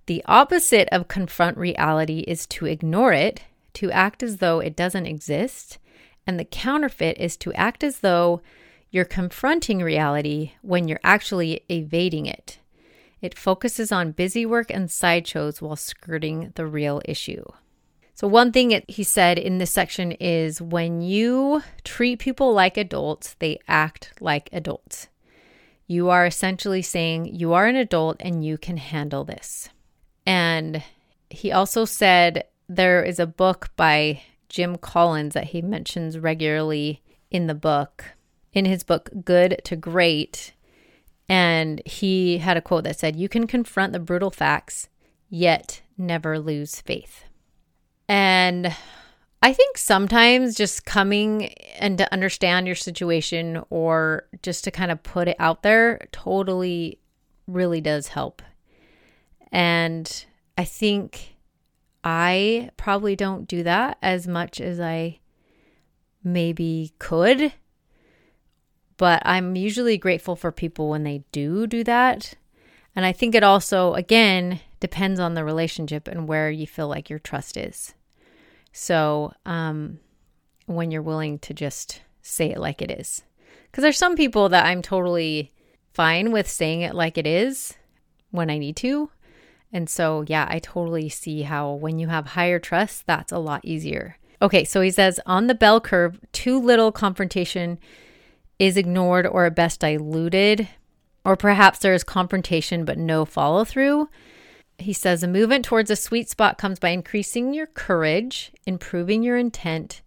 The 0.05 0.23
opposite 0.25 0.87
of 0.91 1.07
confront 1.07 1.57
reality 1.57 2.19
is 2.27 2.45
to 2.47 2.67
ignore 2.67 3.13
it, 3.13 3.41
to 3.73 3.91
act 3.91 4.21
as 4.21 4.37
though 4.37 4.59
it 4.59 4.75
doesn't 4.75 5.07
exist, 5.07 5.79
and 6.25 6.39
the 6.39 6.45
counterfeit 6.45 7.17
is 7.17 7.35
to 7.37 7.53
act 7.53 7.83
as 7.83 7.99
though 7.99 8.41
you're 8.89 9.05
confronting 9.05 9.79
reality 9.79 10.53
when 10.61 10.87
you're 10.87 10.99
actually 11.03 11.61
evading 11.69 12.25
it. 12.25 12.59
It 13.21 13.37
focuses 13.37 13.91
on 13.91 14.11
busy 14.11 14.45
work 14.45 14.69
and 14.69 14.89
sideshows 14.91 15.61
while 15.61 15.75
skirting 15.75 16.51
the 16.55 16.65
real 16.65 17.01
issue. 17.05 17.43
So, 18.13 18.27
one 18.27 18.51
thing 18.51 18.71
it, 18.71 18.89
he 18.89 19.03
said 19.03 19.37
in 19.37 19.57
this 19.57 19.71
section 19.71 20.11
is 20.13 20.61
when 20.61 21.01
you 21.01 21.61
treat 21.83 22.19
people 22.19 22.53
like 22.53 22.77
adults, 22.77 23.35
they 23.39 23.59
act 23.67 24.13
like 24.19 24.49
adults. 24.51 25.07
You 25.85 26.09
are 26.09 26.25
essentially 26.25 26.81
saying 26.81 27.35
you 27.35 27.53
are 27.53 27.67
an 27.67 27.75
adult 27.75 28.17
and 28.19 28.43
you 28.43 28.57
can 28.57 28.77
handle 28.77 29.23
this. 29.23 29.69
And 30.25 30.83
he 31.29 31.51
also 31.51 31.85
said 31.85 32.45
there 32.67 33.03
is 33.03 33.19
a 33.19 33.27
book 33.27 33.69
by 33.75 34.21
Jim 34.49 34.77
Collins 34.77 35.33
that 35.33 35.45
he 35.45 35.61
mentions 35.61 36.17
regularly 36.17 37.01
in 37.29 37.47
the 37.47 37.55
book, 37.55 38.03
in 38.53 38.65
his 38.65 38.83
book, 38.83 39.09
Good 39.23 39.61
to 39.65 39.75
Great. 39.75 40.53
And 41.29 41.81
he 41.85 42.37
had 42.37 42.57
a 42.57 42.61
quote 42.61 42.85
that 42.85 42.99
said, 42.99 43.15
You 43.15 43.29
can 43.29 43.47
confront 43.47 43.93
the 43.93 43.99
brutal 43.99 44.31
facts, 44.31 44.89
yet 45.29 45.81
never 45.97 46.39
lose 46.39 46.79
faith. 46.81 47.25
And 48.07 48.73
I 49.41 49.53
think 49.53 49.77
sometimes 49.77 50.55
just 50.55 50.85
coming 50.85 51.53
and 51.79 51.97
to 51.97 52.11
understand 52.11 52.65
your 52.65 52.75
situation 52.75 53.61
or 53.69 54.27
just 54.41 54.63
to 54.63 54.71
kind 54.71 54.91
of 54.91 55.03
put 55.03 55.27
it 55.27 55.35
out 55.39 55.63
there 55.63 56.07
totally 56.11 56.99
really 57.47 57.81
does 57.81 58.09
help. 58.09 58.41
And 59.51 60.25
I 60.57 60.63
think 60.63 61.35
I 62.03 62.71
probably 62.77 63.15
don't 63.15 63.47
do 63.47 63.63
that 63.63 63.97
as 64.01 64.27
much 64.27 64.59
as 64.59 64.79
I 64.79 65.19
maybe 66.23 66.93
could. 66.99 67.53
But 68.97 69.21
I'm 69.25 69.55
usually 69.55 69.97
grateful 69.97 70.35
for 70.35 70.51
people 70.51 70.89
when 70.89 71.03
they 71.03 71.23
do 71.31 71.67
do 71.67 71.83
that. 71.83 72.33
And 72.95 73.05
I 73.05 73.11
think 73.11 73.35
it 73.35 73.43
also, 73.43 73.93
again, 73.93 74.59
depends 74.79 75.19
on 75.19 75.35
the 75.35 75.43
relationship 75.43 76.07
and 76.07 76.27
where 76.27 76.49
you 76.49 76.65
feel 76.65 76.87
like 76.87 77.09
your 77.09 77.19
trust 77.19 77.55
is. 77.57 77.93
So, 78.71 79.33
um, 79.45 79.99
when 80.65 80.91
you're 80.91 81.01
willing 81.01 81.39
to 81.39 81.53
just 81.53 82.01
say 82.21 82.51
it 82.51 82.59
like 82.59 82.81
it 82.81 82.91
is. 82.91 83.23
Because 83.65 83.83
there's 83.83 83.97
some 83.97 84.15
people 84.15 84.49
that 84.49 84.65
I'm 84.65 84.81
totally 84.81 85.53
fine 85.93 86.31
with 86.31 86.49
saying 86.49 86.81
it 86.81 86.95
like 86.95 87.17
it 87.17 87.27
is 87.27 87.75
when 88.31 88.49
I 88.49 88.57
need 88.57 88.75
to. 88.77 89.09
And 89.71 89.89
so, 89.89 90.23
yeah, 90.27 90.47
I 90.49 90.59
totally 90.59 91.09
see 91.09 91.43
how 91.43 91.73
when 91.73 91.99
you 91.99 92.07
have 92.07 92.27
higher 92.27 92.59
trust, 92.59 93.05
that's 93.05 93.31
a 93.31 93.39
lot 93.39 93.61
easier. 93.63 94.17
Okay, 94.41 94.63
so 94.63 94.81
he 94.81 94.91
says 94.91 95.19
on 95.25 95.47
the 95.47 95.55
bell 95.55 95.81
curve, 95.81 96.19
too 96.31 96.59
little 96.59 96.91
confrontation 96.91 97.79
is 98.59 98.77
ignored 98.77 99.25
or 99.27 99.45
at 99.45 99.55
best 99.55 99.81
diluted, 99.81 100.67
or 101.23 101.35
perhaps 101.35 101.79
there 101.79 101.93
is 101.93 102.03
confrontation 102.03 102.85
but 102.85 102.97
no 102.97 103.25
follow 103.25 103.63
through. 103.63 104.09
He 104.77 104.93
says 104.93 105.23
a 105.23 105.27
movement 105.27 105.65
towards 105.65 105.89
a 105.89 105.95
sweet 105.95 106.29
spot 106.29 106.57
comes 106.57 106.79
by 106.79 106.89
increasing 106.89 107.53
your 107.53 107.67
courage, 107.67 108.51
improving 108.65 109.23
your 109.23 109.37
intent, 109.37 110.01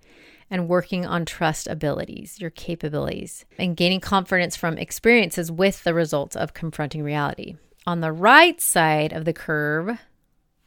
and 0.51 0.69
working 0.69 1.07
on 1.07 1.25
trust 1.25 1.67
abilities, 1.67 2.41
your 2.41 2.51
capabilities, 2.51 3.45
and 3.59 3.77
gaining 3.77 4.01
confidence 4.01 4.57
from 4.57 4.79
experiences 4.79 5.51
with 5.51 5.85
the 5.85 5.95
results 5.95 6.37
of 6.37 6.55
confronting 6.55 7.03
reality 7.03 7.57
on 7.87 8.01
the 8.01 8.13
right 8.13 8.61
side 8.61 9.13
of 9.13 9.25
the 9.25 9.33
curve, 9.33 9.99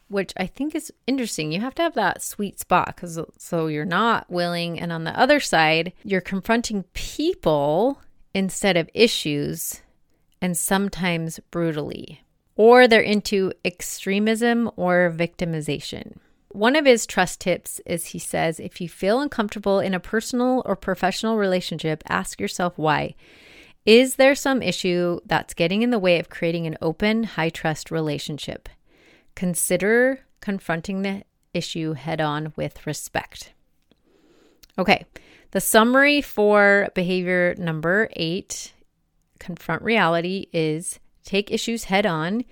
which 0.08 0.34
I 0.38 0.46
think 0.46 0.76
is 0.76 0.92
interesting. 1.08 1.52
You 1.52 1.62
have 1.62 1.76
to 1.76 1.82
have 1.82 1.96
that 1.96 2.22
sweet 2.22 2.60
spot 2.60 2.88
because 2.96 3.20
so 3.38 3.68
you're 3.68 3.86
not 3.86 4.30
willing, 4.30 4.80
and 4.80 4.92
on 4.92 5.04
the 5.04 5.18
other 5.20 5.40
side, 5.40 5.94
you're 6.04 6.22
confronting 6.22 6.84
people 6.94 8.02
instead 8.34 8.78
of 8.78 8.90
issues, 8.94 9.82
and 10.42 10.58
sometimes 10.58 11.40
brutally, 11.52 12.22
or 12.56 12.88
they're 12.88 13.02
into 13.02 13.54
extremism 13.64 14.70
or 14.76 15.14
victimization. 15.16 16.18
One 16.50 16.76
of 16.76 16.86
his 16.86 17.08
trust 17.08 17.40
tips 17.42 17.82
is 17.86 18.08
he 18.08 18.20
says, 18.20 18.60
if 18.60 18.80
you 18.80 18.88
feel 18.88 19.22
uncomfortable 19.22 19.80
in 19.80 19.96
a 19.96 20.00
personal 20.00 20.62
or 20.66 20.76
professional 20.76 21.38
relationship, 21.38 22.04
ask 22.08 22.40
yourself 22.40 22.78
why. 22.78 23.16
Is 23.86 24.16
there 24.16 24.36
some 24.36 24.62
issue 24.62 25.20
that's 25.26 25.56
getting 25.56 25.82
in 25.82 25.90
the 25.90 26.00
way 26.00 26.20
of 26.20 26.30
creating 26.30 26.68
an 26.68 26.78
open, 26.80 27.24
high 27.24 27.50
trust 27.50 27.90
relationship? 27.90 28.70
Consider 29.36 30.20
confronting 30.42 31.02
the 31.02 31.24
issue 31.54 31.94
head 31.94 32.22
on 32.22 32.54
with 32.56 32.86
respect. 32.86 33.54
Okay, 34.78 35.06
the 35.52 35.62
summary 35.62 36.22
for 36.22 36.90
behavior 36.96 37.56
number 37.58 38.10
eight 38.14 38.74
confront 39.40 39.84
reality 39.84 40.48
is 40.52 41.00
take 41.24 41.52
issues 41.52 41.86
head 41.86 42.06
on, 42.06 42.44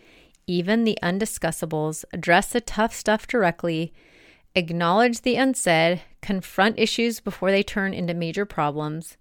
even 0.45 0.83
the 0.83 0.97
undiscussables, 1.01 2.03
address 2.13 2.49
the 2.49 2.61
tough 2.61 2.93
stuff 2.93 3.25
directly, 3.25 3.93
acknowledge 4.55 5.21
the 5.21 5.35
unsaid, 5.35 6.01
confront 6.21 6.77
issues 6.77 7.19
before 7.19 7.51
they 7.51 7.63
turn 7.63 7.93
into 7.93 8.13
major 8.13 8.45
problems, 8.45 9.17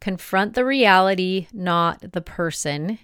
confront 0.00 0.54
the 0.54 0.64
reality, 0.64 1.48
not 1.52 2.12
the 2.12 2.20
person, 2.20 2.98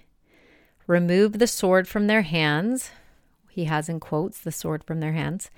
remove 0.87 1.39
the 1.39 1.47
sword 1.47 1.89
from 1.89 2.07
their 2.07 2.23
hands. 2.23 2.91
He 3.55 3.65
has 3.65 3.89
in 3.89 4.01
quotes 4.01 4.41
the 4.41 4.53
sword 4.53 4.85
from 4.85 5.01
their 5.01 5.13
hands. 5.13 5.51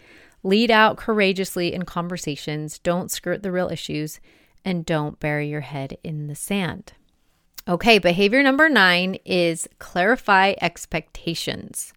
Lead 0.42 0.70
out 0.70 0.96
courageously 0.96 1.72
in 1.72 1.84
conversations, 1.84 2.78
don't 2.78 3.10
skirt 3.10 3.42
the 3.42 3.50
real 3.50 3.68
issues, 3.68 4.20
and 4.64 4.84
don't 4.84 5.18
bury 5.18 5.48
your 5.48 5.62
head 5.62 5.96
in 6.04 6.26
the 6.26 6.34
sand. 6.34 6.92
Okay, 7.68 7.98
behavior 7.98 8.42
number 8.42 8.68
nine 8.68 9.16
is 9.24 9.68
clarify 9.78 10.54
expectations. 10.60 11.92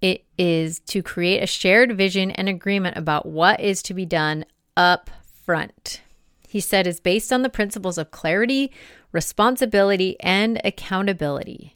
It 0.00 0.24
is 0.36 0.80
to 0.80 1.02
create 1.02 1.42
a 1.42 1.46
shared 1.46 1.96
vision 1.96 2.30
and 2.32 2.48
agreement 2.48 2.96
about 2.96 3.26
what 3.26 3.60
is 3.60 3.82
to 3.84 3.94
be 3.94 4.06
done 4.06 4.44
up 4.76 5.10
front 5.44 6.02
he 6.54 6.60
said 6.60 6.86
is 6.86 7.00
based 7.00 7.32
on 7.32 7.42
the 7.42 7.48
principles 7.48 7.98
of 7.98 8.12
clarity, 8.12 8.70
responsibility, 9.10 10.16
and 10.20 10.60
accountability. 10.62 11.74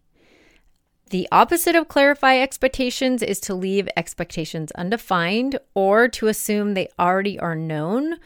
The 1.10 1.28
opposite 1.32 1.74
of 1.74 1.88
clarify 1.88 2.38
expectations 2.38 3.22
is 3.22 3.40
to 3.40 3.54
leave 3.54 3.88
expectations 3.96 4.72
undefined 4.72 5.58
or 5.74 6.06
to 6.08 6.26
assume 6.26 6.74
they 6.74 6.88
already 6.98 7.38
are 7.38 7.54
known 7.54 8.16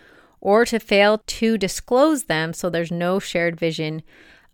or 0.40 0.64
to 0.64 0.80
fail 0.80 1.22
to 1.24 1.56
disclose 1.56 2.24
them 2.24 2.52
so 2.52 2.68
there's 2.68 2.90
no 2.90 3.20
shared 3.20 3.58
vision 3.58 4.02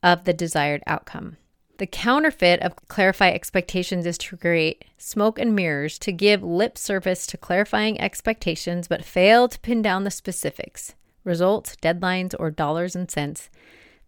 of 0.02 0.24
the 0.24 0.34
desired 0.34 0.82
outcome. 0.86 1.38
The 1.78 1.86
counterfeit 1.86 2.60
of 2.60 2.76
clarify 2.88 3.30
expectations 3.30 4.04
is 4.04 4.18
to 4.18 4.36
create 4.36 4.84
smoke 4.98 5.38
and 5.38 5.56
mirrors, 5.56 5.98
to 6.00 6.12
give 6.12 6.42
lip 6.42 6.76
service 6.76 7.26
to 7.28 7.38
clarifying 7.38 7.98
expectations 7.98 8.88
but 8.88 9.06
fail 9.06 9.48
to 9.48 9.58
pin 9.60 9.80
down 9.80 10.04
the 10.04 10.10
specifics 10.10 10.94
results, 11.24 11.76
deadlines, 11.76 12.34
or 12.38 12.50
dollars 12.50 12.94
and 12.94 13.10
cents 13.10 13.48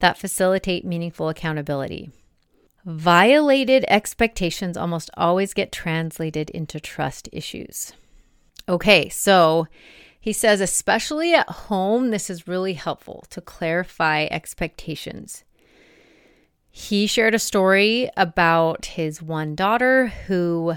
that 0.00 0.18
facilitate 0.18 0.85
meaningful 0.85 1.28
accountability. 1.28 2.11
Violated 2.85 3.85
expectations 3.88 4.77
almost 4.77 5.11
always 5.16 5.53
get 5.53 5.73
translated 5.73 6.49
into 6.51 6.81
trust 6.81 7.29
issues. 7.33 7.93
Okay, 8.69 9.09
so 9.09 9.66
he 10.21 10.33
says, 10.33 10.61
especially 10.61 11.35
at 11.35 11.49
home, 11.49 12.11
this 12.11 12.31
is 12.31 12.49
really 12.49 12.75
helpful 12.75 13.25
to 13.31 13.40
clarify 13.40 14.27
expectations. 14.31 15.45
He 16.71 17.07
shared 17.07 17.35
a 17.35 17.38
story 17.38 18.11
about 18.16 18.87
his 18.87 19.21
one 19.21 19.55
daughter 19.55 20.07
who 20.07 20.75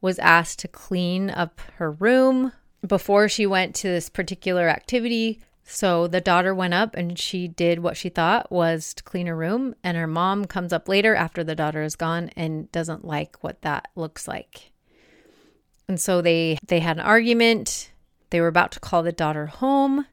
was 0.00 0.18
asked 0.18 0.58
to 0.60 0.68
clean 0.68 1.30
up 1.30 1.60
her 1.76 1.90
room 1.90 2.52
before 2.86 3.28
she 3.28 3.46
went 3.46 3.74
to 3.76 3.88
this 3.88 4.10
particular 4.10 4.68
activity. 4.68 5.40
So 5.64 6.06
the 6.06 6.20
daughter 6.20 6.54
went 6.54 6.74
up 6.74 6.94
and 6.94 7.18
she 7.18 7.48
did 7.48 7.78
what 7.78 7.96
she 7.96 8.10
thought 8.10 8.52
was 8.52 8.92
to 8.94 9.02
clean 9.02 9.26
her 9.26 9.36
room. 9.36 9.74
And 9.82 9.96
her 9.96 10.06
mom 10.06 10.44
comes 10.44 10.72
up 10.72 10.88
later 10.88 11.14
after 11.14 11.42
the 11.42 11.54
daughter 11.54 11.82
is 11.82 11.96
gone 11.96 12.30
and 12.36 12.70
doesn't 12.70 13.04
like 13.04 13.42
what 13.42 13.62
that 13.62 13.88
looks 13.96 14.28
like. 14.28 14.72
And 15.88 16.00
so 16.00 16.20
they 16.20 16.58
they 16.66 16.80
had 16.80 16.98
an 16.98 17.04
argument. 17.04 17.92
They 18.30 18.40
were 18.40 18.48
about 18.48 18.72
to 18.72 18.80
call 18.80 19.02
the 19.02 19.12
daughter 19.12 19.46
home. 19.46 20.06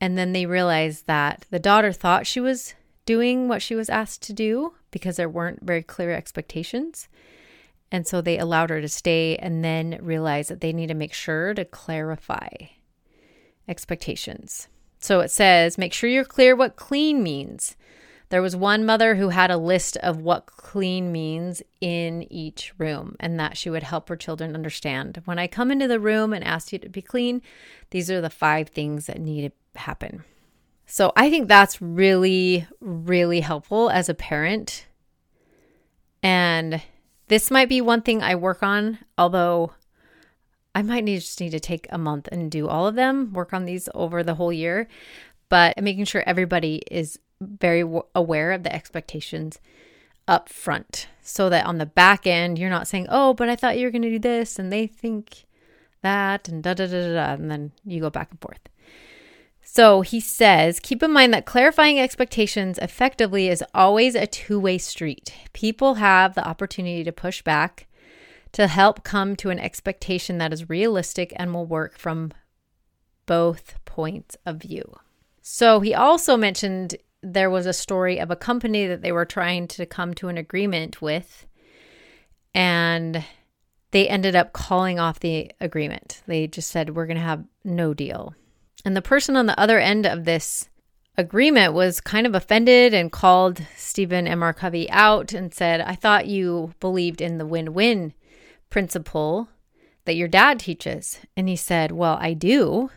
And 0.00 0.18
then 0.18 0.32
they 0.32 0.46
realized 0.46 1.06
that 1.06 1.46
the 1.50 1.58
daughter 1.58 1.92
thought 1.92 2.26
she 2.26 2.40
was 2.40 2.74
doing 3.06 3.48
what 3.48 3.62
she 3.62 3.74
was 3.74 3.88
asked 3.88 4.22
to 4.22 4.32
do 4.32 4.74
because 4.90 5.16
there 5.16 5.28
weren't 5.28 5.62
very 5.62 5.82
clear 5.82 6.12
expectations. 6.12 7.08
And 7.90 8.06
so 8.06 8.20
they 8.20 8.38
allowed 8.38 8.70
her 8.70 8.80
to 8.80 8.88
stay 8.88 9.36
and 9.36 9.64
then 9.64 9.98
realized 10.02 10.50
that 10.50 10.60
they 10.60 10.72
need 10.72 10.88
to 10.88 10.94
make 10.94 11.14
sure 11.14 11.54
to 11.54 11.64
clarify 11.64 12.48
expectations. 13.68 14.68
So 14.98 15.20
it 15.20 15.30
says, 15.30 15.78
make 15.78 15.92
sure 15.92 16.08
you're 16.08 16.24
clear 16.24 16.56
what 16.56 16.76
clean 16.76 17.22
means. 17.22 17.76
There 18.28 18.42
was 18.42 18.56
one 18.56 18.84
mother 18.84 19.14
who 19.14 19.28
had 19.28 19.52
a 19.52 19.56
list 19.56 19.96
of 19.98 20.20
what 20.20 20.46
clean 20.46 21.12
means 21.12 21.62
in 21.80 22.26
each 22.32 22.72
room 22.76 23.14
and 23.20 23.38
that 23.38 23.56
she 23.56 23.70
would 23.70 23.84
help 23.84 24.08
her 24.08 24.16
children 24.16 24.54
understand. 24.54 25.22
When 25.26 25.38
I 25.38 25.46
come 25.46 25.70
into 25.70 25.86
the 25.86 26.00
room 26.00 26.32
and 26.32 26.42
ask 26.42 26.72
you 26.72 26.78
to 26.80 26.88
be 26.88 27.02
clean, 27.02 27.40
these 27.90 28.10
are 28.10 28.20
the 28.20 28.30
five 28.30 28.68
things 28.68 29.06
that 29.06 29.20
need 29.20 29.52
to 29.74 29.80
happen. 29.80 30.24
So 30.86 31.12
I 31.14 31.30
think 31.30 31.46
that's 31.46 31.80
really, 31.80 32.66
really 32.80 33.40
helpful 33.40 33.90
as 33.90 34.08
a 34.08 34.14
parent. 34.14 34.86
And 36.22 36.82
this 37.28 37.50
might 37.50 37.68
be 37.68 37.80
one 37.80 38.02
thing 38.02 38.22
I 38.22 38.34
work 38.34 38.62
on, 38.62 38.98
although 39.16 39.72
I 40.76 40.82
might 40.82 41.04
need, 41.04 41.20
just 41.20 41.40
need 41.40 41.52
to 41.52 41.60
take 41.60 41.86
a 41.88 41.96
month 41.96 42.28
and 42.30 42.50
do 42.50 42.68
all 42.68 42.86
of 42.86 42.96
them, 42.96 43.32
work 43.32 43.54
on 43.54 43.64
these 43.64 43.88
over 43.94 44.22
the 44.22 44.34
whole 44.34 44.52
year. 44.52 44.88
But 45.48 45.80
making 45.82 46.04
sure 46.04 46.22
everybody 46.26 46.82
is 46.90 47.18
very 47.40 47.80
w- 47.80 48.02
aware 48.14 48.52
of 48.52 48.62
the 48.62 48.74
expectations 48.74 49.58
up 50.28 50.50
front 50.50 51.08
so 51.22 51.48
that 51.48 51.64
on 51.64 51.78
the 51.78 51.86
back 51.86 52.26
end 52.26 52.58
you're 52.58 52.68
not 52.68 52.88
saying 52.88 53.06
oh 53.10 53.32
but 53.32 53.48
i 53.48 53.54
thought 53.54 53.78
you 53.78 53.84
were 53.84 53.92
going 53.92 54.02
to 54.02 54.10
do 54.10 54.18
this 54.18 54.58
and 54.58 54.72
they 54.72 54.84
think 54.84 55.44
that 56.02 56.48
and 56.48 56.64
da 56.64 56.74
da 56.74 56.84
da 56.86 57.14
da 57.14 57.32
and 57.34 57.48
then 57.48 57.70
you 57.84 58.00
go 58.00 58.10
back 58.10 58.28
and 58.32 58.40
forth 58.40 58.68
so 59.62 60.00
he 60.00 60.18
says 60.18 60.80
keep 60.80 61.00
in 61.00 61.12
mind 61.12 61.32
that 61.32 61.46
clarifying 61.46 62.00
expectations 62.00 62.76
effectively 62.78 63.48
is 63.48 63.62
always 63.72 64.16
a 64.16 64.26
two-way 64.26 64.78
street 64.78 65.32
people 65.52 65.94
have 65.94 66.34
the 66.34 66.44
opportunity 66.44 67.04
to 67.04 67.12
push 67.12 67.40
back 67.42 67.86
to 68.56 68.66
help 68.66 69.04
come 69.04 69.36
to 69.36 69.50
an 69.50 69.58
expectation 69.58 70.38
that 70.38 70.52
is 70.52 70.68
realistic 70.68 71.32
and 71.36 71.54
will 71.54 71.66
work 71.66 71.98
from 71.98 72.32
both 73.26 73.74
points 73.84 74.36
of 74.44 74.56
view 74.56 74.98
so 75.48 75.78
he 75.78 75.94
also 75.94 76.36
mentioned 76.36 76.96
there 77.22 77.50
was 77.50 77.66
a 77.66 77.72
story 77.72 78.18
of 78.18 78.32
a 78.32 78.36
company 78.36 78.86
that 78.88 79.02
they 79.02 79.12
were 79.12 79.24
trying 79.24 79.68
to 79.68 79.86
come 79.86 80.12
to 80.14 80.26
an 80.26 80.36
agreement 80.36 81.00
with, 81.00 81.46
and 82.54 83.24
they 83.92 84.08
ended 84.08 84.34
up 84.34 84.52
calling 84.52 84.98
off 84.98 85.20
the 85.20 85.52
agreement. 85.60 86.22
They 86.26 86.48
just 86.48 86.70
said, 86.70 86.96
We're 86.96 87.06
going 87.06 87.16
to 87.16 87.22
have 87.22 87.44
no 87.64 87.94
deal. 87.94 88.34
And 88.84 88.96
the 88.96 89.02
person 89.02 89.36
on 89.36 89.46
the 89.46 89.58
other 89.58 89.78
end 89.78 90.06
of 90.06 90.24
this 90.24 90.68
agreement 91.16 91.72
was 91.72 92.00
kind 92.00 92.26
of 92.26 92.34
offended 92.34 92.92
and 92.92 93.10
called 93.10 93.62
Stephen 93.76 94.26
M. 94.26 94.42
R. 94.42 94.52
Covey 94.52 94.90
out 94.90 95.32
and 95.32 95.54
said, 95.54 95.80
I 95.80 95.94
thought 95.94 96.26
you 96.26 96.74
believed 96.80 97.20
in 97.20 97.38
the 97.38 97.46
win 97.46 97.72
win 97.72 98.12
principle 98.70 99.48
that 100.04 100.16
your 100.16 100.28
dad 100.28 100.58
teaches. 100.58 101.18
And 101.36 101.48
he 101.48 101.56
said, 101.56 101.92
Well, 101.92 102.18
I 102.20 102.34
do. 102.34 102.90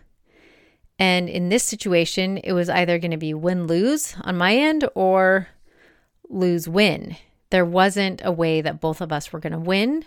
And 0.97 1.29
in 1.29 1.49
this 1.49 1.63
situation, 1.63 2.37
it 2.37 2.51
was 2.51 2.69
either 2.69 2.99
going 2.99 3.11
to 3.11 3.17
be 3.17 3.33
win 3.33 3.67
lose 3.67 4.15
on 4.21 4.37
my 4.37 4.55
end 4.55 4.87
or 4.95 5.47
lose 6.27 6.67
win. 6.67 7.15
There 7.51 7.65
wasn't 7.65 8.21
a 8.23 8.31
way 8.31 8.61
that 8.61 8.81
both 8.81 9.01
of 9.01 9.11
us 9.11 9.31
were 9.31 9.39
going 9.39 9.53
to 9.53 9.59
win. 9.59 10.05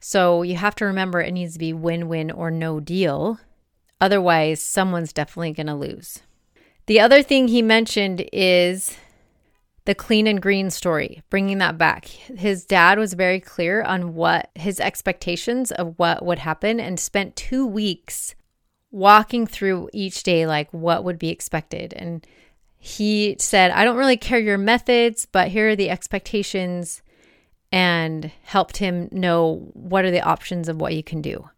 So 0.00 0.42
you 0.42 0.56
have 0.56 0.74
to 0.76 0.84
remember 0.84 1.20
it 1.20 1.32
needs 1.32 1.54
to 1.54 1.58
be 1.58 1.72
win 1.72 2.08
win 2.08 2.30
or 2.30 2.50
no 2.50 2.78
deal. 2.78 3.40
Otherwise, 4.00 4.62
someone's 4.62 5.14
definitely 5.14 5.52
going 5.52 5.66
to 5.66 5.74
lose. 5.74 6.20
The 6.86 7.00
other 7.00 7.22
thing 7.22 7.48
he 7.48 7.62
mentioned 7.62 8.28
is 8.32 8.98
the 9.86 9.94
clean 9.94 10.26
and 10.26 10.40
green 10.40 10.70
story, 10.70 11.22
bringing 11.28 11.58
that 11.58 11.76
back. 11.76 12.06
His 12.06 12.64
dad 12.64 12.98
was 12.98 13.12
very 13.14 13.40
clear 13.40 13.82
on 13.82 14.14
what 14.14 14.50
his 14.54 14.80
expectations 14.80 15.70
of 15.72 15.98
what 15.98 16.24
would 16.24 16.38
happen 16.38 16.80
and 16.80 16.98
spent 16.98 17.36
two 17.36 17.66
weeks 17.66 18.34
walking 18.90 19.46
through 19.46 19.90
each 19.92 20.22
day, 20.22 20.46
like 20.46 20.70
what 20.72 21.04
would 21.04 21.18
be 21.18 21.28
expected. 21.28 21.92
And 21.94 22.26
he 22.78 23.36
said, 23.38 23.72
I 23.72 23.84
don't 23.84 23.96
really 23.96 24.16
care 24.16 24.38
your 24.38 24.58
methods, 24.58 25.26
but 25.26 25.48
here 25.48 25.70
are 25.70 25.76
the 25.76 25.90
expectations, 25.90 27.02
and 27.72 28.30
helped 28.44 28.76
him 28.76 29.08
know 29.10 29.68
what 29.72 30.04
are 30.04 30.10
the 30.10 30.20
options 30.20 30.68
of 30.68 30.80
what 30.80 30.94
you 30.94 31.02
can 31.02 31.20
do. 31.20 31.48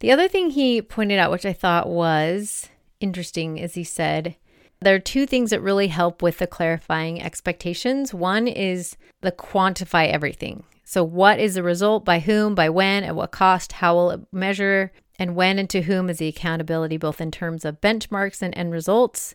The 0.00 0.12
other 0.12 0.28
thing 0.28 0.50
he 0.50 0.82
pointed 0.82 1.18
out, 1.18 1.30
which 1.30 1.46
I 1.46 1.52
thought 1.52 1.88
was 1.88 2.68
interesting, 3.00 3.56
is 3.58 3.74
he 3.74 3.84
said, 3.84 4.36
there 4.80 4.94
are 4.94 5.00
two 5.00 5.26
things 5.26 5.50
that 5.50 5.60
really 5.60 5.88
help 5.88 6.22
with 6.22 6.38
the 6.38 6.46
clarifying 6.46 7.20
expectations. 7.20 8.14
One 8.14 8.46
is 8.46 8.96
the 9.20 9.32
quantify 9.32 10.08
everything. 10.08 10.64
So, 10.84 11.04
what 11.04 11.38
is 11.38 11.54
the 11.54 11.62
result? 11.62 12.04
By 12.04 12.20
whom? 12.20 12.54
By 12.54 12.70
when? 12.70 13.04
At 13.04 13.16
what 13.16 13.30
cost? 13.30 13.72
How 13.72 13.94
will 13.94 14.10
it 14.10 14.20
measure? 14.32 14.92
and 15.18 15.34
when 15.34 15.58
and 15.58 15.68
to 15.70 15.82
whom 15.82 16.08
is 16.08 16.18
the 16.18 16.28
accountability 16.28 16.96
both 16.96 17.20
in 17.20 17.30
terms 17.30 17.64
of 17.64 17.80
benchmarks 17.80 18.40
and 18.40 18.56
end 18.56 18.72
results 18.72 19.34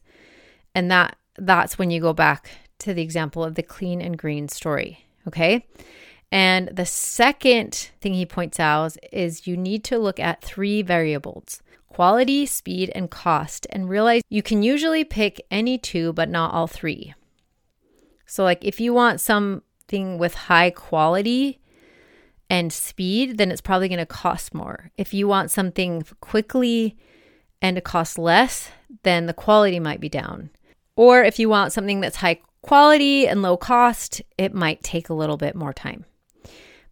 and 0.73 0.89
that 0.89 1.17
that's 1.37 1.77
when 1.77 1.91
you 1.91 1.99
go 1.99 2.13
back 2.13 2.49
to 2.79 2.93
the 2.93 3.01
example 3.01 3.43
of 3.43 3.55
the 3.55 3.63
clean 3.63 4.01
and 4.01 4.17
green 4.17 4.47
story 4.47 5.05
okay 5.27 5.65
and 6.31 6.69
the 6.69 6.85
second 6.85 7.91
thing 8.01 8.13
he 8.13 8.25
points 8.25 8.59
out 8.59 8.95
is 9.11 9.45
you 9.45 9.57
need 9.57 9.83
to 9.83 9.99
look 9.99 10.19
at 10.19 10.41
three 10.41 10.81
variables 10.81 11.61
quality 11.93 12.45
speed 12.45 12.91
and 12.95 13.09
cost 13.11 13.67
and 13.69 13.89
realize 13.89 14.21
you 14.29 14.41
can 14.41 14.63
usually 14.63 15.03
pick 15.03 15.45
any 15.51 15.77
two 15.77 16.13
but 16.13 16.29
not 16.29 16.53
all 16.53 16.67
three 16.67 17.13
so 18.25 18.43
like 18.43 18.63
if 18.63 18.79
you 18.79 18.93
want 18.93 19.21
something 19.21 20.17
with 20.17 20.33
high 20.33 20.71
quality 20.71 21.59
and 22.49 22.71
speed, 22.71 23.37
then 23.37 23.51
it's 23.51 23.61
probably 23.61 23.87
going 23.87 23.97
to 23.97 24.05
cost 24.05 24.53
more. 24.53 24.91
If 24.97 25.13
you 25.13 25.27
want 25.27 25.51
something 25.51 26.03
quickly 26.21 26.97
and 27.61 27.77
it 27.77 27.83
costs 27.83 28.17
less, 28.17 28.69
then 29.03 29.25
the 29.25 29.33
quality 29.33 29.79
might 29.79 29.99
be 29.99 30.09
down. 30.09 30.51
Or 30.95 31.23
if 31.23 31.39
you 31.39 31.49
want 31.49 31.73
something 31.73 31.99
that's 31.99 32.17
high 32.17 32.41
quality 32.61 33.27
and 33.27 33.41
low 33.41 33.57
cost, 33.57 34.21
it 34.37 34.53
might 34.53 34.83
take 34.83 35.09
a 35.09 35.13
little 35.13 35.37
bit 35.37 35.55
more 35.55 35.73
time. 35.73 36.05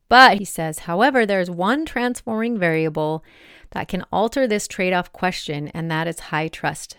But 0.09 0.39
he 0.39 0.45
says, 0.45 0.79
however, 0.79 1.25
there's 1.25 1.49
one 1.49 1.85
transforming 1.85 2.57
variable 2.57 3.23
that 3.71 3.87
can 3.87 4.05
alter 4.11 4.47
this 4.47 4.67
trade 4.67 4.93
off 4.93 5.11
question, 5.11 5.67
and 5.69 5.89
that 5.89 6.07
is 6.07 6.19
high 6.19 6.47
trust. 6.47 6.97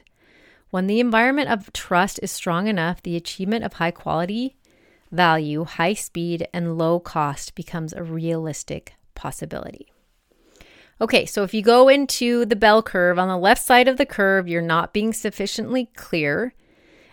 When 0.70 0.86
the 0.86 1.00
environment 1.00 1.50
of 1.50 1.72
trust 1.72 2.18
is 2.22 2.30
strong 2.30 2.66
enough, 2.66 3.02
the 3.02 3.16
achievement 3.16 3.64
of 3.64 3.74
high 3.74 3.90
quality 3.90 4.56
value, 5.10 5.64
high 5.64 5.92
speed, 5.92 6.48
and 6.52 6.78
low 6.78 6.98
cost 6.98 7.54
becomes 7.54 7.92
a 7.92 8.02
realistic 8.02 8.94
possibility. 9.14 9.92
Okay, 11.00 11.26
so 11.26 11.42
if 11.42 11.52
you 11.52 11.62
go 11.62 11.88
into 11.88 12.46
the 12.46 12.56
bell 12.56 12.82
curve, 12.82 13.18
on 13.18 13.28
the 13.28 13.36
left 13.36 13.62
side 13.62 13.88
of 13.88 13.98
the 13.98 14.06
curve, 14.06 14.48
you're 14.48 14.62
not 14.62 14.92
being 14.92 15.12
sufficiently 15.12 15.90
clear. 15.96 16.54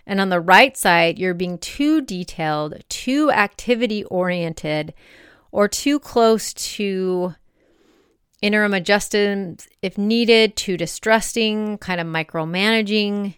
And 0.06 0.20
on 0.20 0.30
the 0.30 0.40
right 0.40 0.76
side, 0.76 1.18
you're 1.18 1.34
being 1.34 1.58
too 1.58 2.00
detailed, 2.00 2.82
too 2.88 3.30
activity 3.30 4.04
oriented, 4.04 4.94
or 5.52 5.68
too 5.68 5.98
close 5.98 6.54
to 6.54 7.34
interim 8.42 8.74
adjustments 8.74 9.68
if 9.82 9.98
needed, 9.98 10.56
too 10.56 10.76
distrusting, 10.76 11.78
kind 11.78 12.00
of 12.00 12.06
micromanaging, 12.06 13.34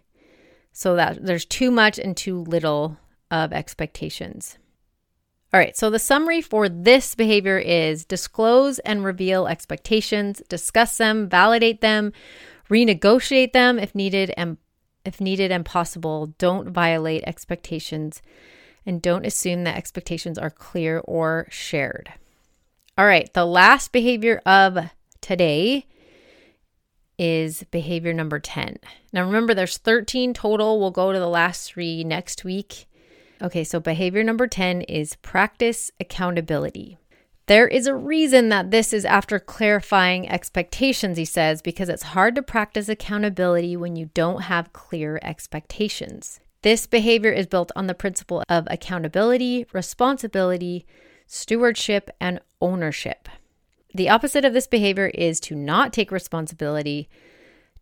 so 0.72 0.96
that 0.96 1.24
there's 1.24 1.44
too 1.44 1.70
much 1.70 1.98
and 1.98 2.16
too 2.16 2.40
little 2.44 2.96
of 3.30 3.52
expectations. 3.52 4.58
All 5.54 5.60
right, 5.60 5.76
so 5.76 5.90
the 5.90 5.98
summary 5.98 6.40
for 6.40 6.68
this 6.68 7.14
behavior 7.14 7.58
is 7.58 8.06
disclose 8.06 8.78
and 8.80 9.04
reveal 9.04 9.46
expectations, 9.46 10.40
discuss 10.48 10.96
them, 10.96 11.28
validate 11.28 11.82
them, 11.82 12.12
renegotiate 12.70 13.52
them 13.52 13.78
if 13.78 13.94
needed 13.94 14.32
and 14.36 14.56
if 15.04 15.20
needed 15.20 15.52
and 15.52 15.66
possible. 15.66 16.28
Don't 16.38 16.70
violate 16.70 17.24
expectations 17.26 18.22
and 18.86 19.02
don't 19.02 19.26
assume 19.26 19.64
that 19.64 19.76
expectations 19.76 20.38
are 20.38 20.50
clear 20.50 21.00
or 21.00 21.46
shared. 21.50 22.14
All 22.98 23.07
right, 23.07 23.33
the 23.33 23.46
last 23.46 23.90
behavior 23.90 24.42
of 24.44 24.76
today 25.22 25.87
is 27.18 27.64
behavior 27.70 28.12
number 28.12 28.38
10. 28.38 28.76
Now 29.14 29.24
remember 29.24 29.55
there's 29.55 29.78
13 29.78 30.35
total. 30.35 30.78
We'll 30.78 30.90
go 30.90 31.11
to 31.11 31.18
the 31.18 31.28
last 31.28 31.72
3 31.72 32.05
next 32.05 32.44
week. 32.44 32.87
Okay, 33.40 33.64
so 33.64 33.81
behavior 33.81 34.22
number 34.22 34.46
10 34.46 34.83
is 34.83 35.16
practice 35.16 35.90
accountability. 36.00 36.98
There 37.46 37.66
is 37.66 37.87
a 37.87 37.94
reason 37.94 38.50
that 38.50 38.70
this 38.70 38.92
is 38.92 39.07
after 39.07 39.40
clarifying 39.40 40.28
expectations, 40.28 41.16
he 41.16 41.24
says, 41.24 41.62
because 41.62 41.88
it's 41.88 42.02
hard 42.02 42.35
to 42.35 42.42
practice 42.42 42.90
accountability 42.90 43.74
when 43.74 43.96
you 43.96 44.11
don't 44.12 44.42
have 44.42 44.74
clear 44.74 45.18
expectations. 45.22 46.40
This 46.61 46.87
behavior 46.87 47.33
is 47.33 47.46
built 47.46 47.72
on 47.74 47.87
the 47.87 47.94
principle 47.94 48.44
of 48.50 48.68
accountability, 48.70 49.66
responsibility, 49.72 50.87
stewardship, 51.32 52.10
and 52.20 52.38
ownership. 52.60 53.26
The 53.94 54.10
opposite 54.10 54.44
of 54.44 54.52
this 54.52 54.66
behavior 54.66 55.06
is 55.06 55.40
to 55.40 55.54
not 55.54 55.90
take 55.90 56.12
responsibility, 56.12 57.08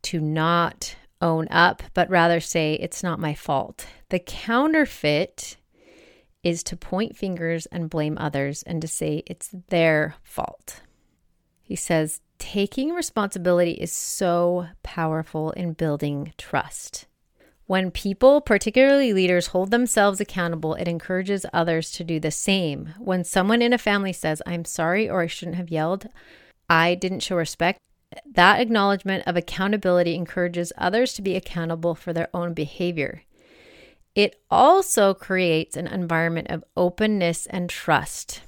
to 0.03 0.21
not 0.21 0.95
own 1.21 1.49
up, 1.51 1.83
but 1.93 2.09
rather 2.09 2.39
say, 2.39 2.75
it's 2.75 3.03
not 3.03 3.19
my 3.19 3.35
fault. 3.35 3.87
The 4.11 4.21
counterfeit 4.21 5.57
is 6.45 6.63
to 6.63 6.77
point 6.77 7.17
fingers 7.17 7.67
and 7.67 7.91
blame 7.91 8.17
others 8.19 8.63
and 8.63 8.81
to 8.83 8.87
say 8.89 9.25
it's 9.27 9.51
their 9.69 10.15
fault. 10.23 10.83
He 11.61 11.75
says, 11.75 12.21
taking 12.39 12.91
responsibility 12.91 13.73
is 13.73 13.91
so 13.91 14.69
powerful 14.85 15.51
in 15.51 15.73
building 15.73 16.35
trust. 16.39 17.07
When 17.71 17.93
people, 17.93 18.41
particularly 18.41 19.13
leaders, 19.13 19.47
hold 19.47 19.71
themselves 19.71 20.21
accountable, 20.21 20.75
it 20.75 20.89
encourages 20.89 21.47
others 21.53 21.93
to 21.93 22.03
do 22.03 22.19
the 22.19 22.33
same. 22.33 22.95
When 22.99 23.23
someone 23.23 23.63
in 23.63 23.73
a 23.73 23.79
family 23.79 24.13
says, 24.13 24.43
I'm 24.45 24.65
sorry 24.65 25.09
or 25.09 25.21
I 25.21 25.29
shouldn't 25.29 25.57
have 25.57 25.71
yelled, 25.71 26.09
I 26.69 26.97
didn't 26.97 27.21
show 27.21 27.37
respect, 27.37 27.79
that 28.29 28.59
acknowledgement 28.59 29.23
of 29.25 29.37
accountability 29.37 30.17
encourages 30.17 30.73
others 30.77 31.13
to 31.13 31.23
be 31.23 31.37
accountable 31.37 31.95
for 31.95 32.13
their 32.13 32.29
own 32.35 32.55
behavior. 32.55 33.23
It 34.17 34.43
also 34.51 35.15
creates 35.15 35.77
an 35.77 35.87
environment 35.87 36.49
of 36.51 36.65
openness 36.77 37.47
and 37.47 37.71
trust. 37.71 38.41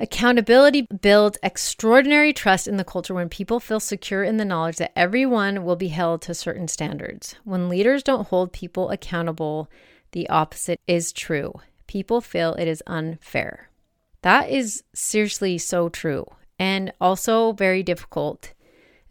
Accountability 0.00 0.86
builds 1.02 1.36
extraordinary 1.42 2.32
trust 2.32 2.66
in 2.66 2.78
the 2.78 2.84
culture 2.84 3.12
when 3.12 3.28
people 3.28 3.60
feel 3.60 3.80
secure 3.80 4.24
in 4.24 4.38
the 4.38 4.46
knowledge 4.46 4.78
that 4.78 4.98
everyone 4.98 5.62
will 5.62 5.76
be 5.76 5.88
held 5.88 6.22
to 6.22 6.32
certain 6.32 6.68
standards. 6.68 7.34
When 7.44 7.68
leaders 7.68 8.02
don't 8.02 8.28
hold 8.28 8.50
people 8.50 8.88
accountable, 8.88 9.70
the 10.12 10.26
opposite 10.30 10.80
is 10.86 11.12
true. 11.12 11.52
People 11.86 12.22
feel 12.22 12.54
it 12.54 12.66
is 12.66 12.82
unfair. 12.86 13.68
That 14.22 14.48
is 14.48 14.82
seriously 14.94 15.58
so 15.58 15.90
true 15.90 16.24
and 16.58 16.94
also 16.98 17.52
very 17.52 17.82
difficult, 17.82 18.54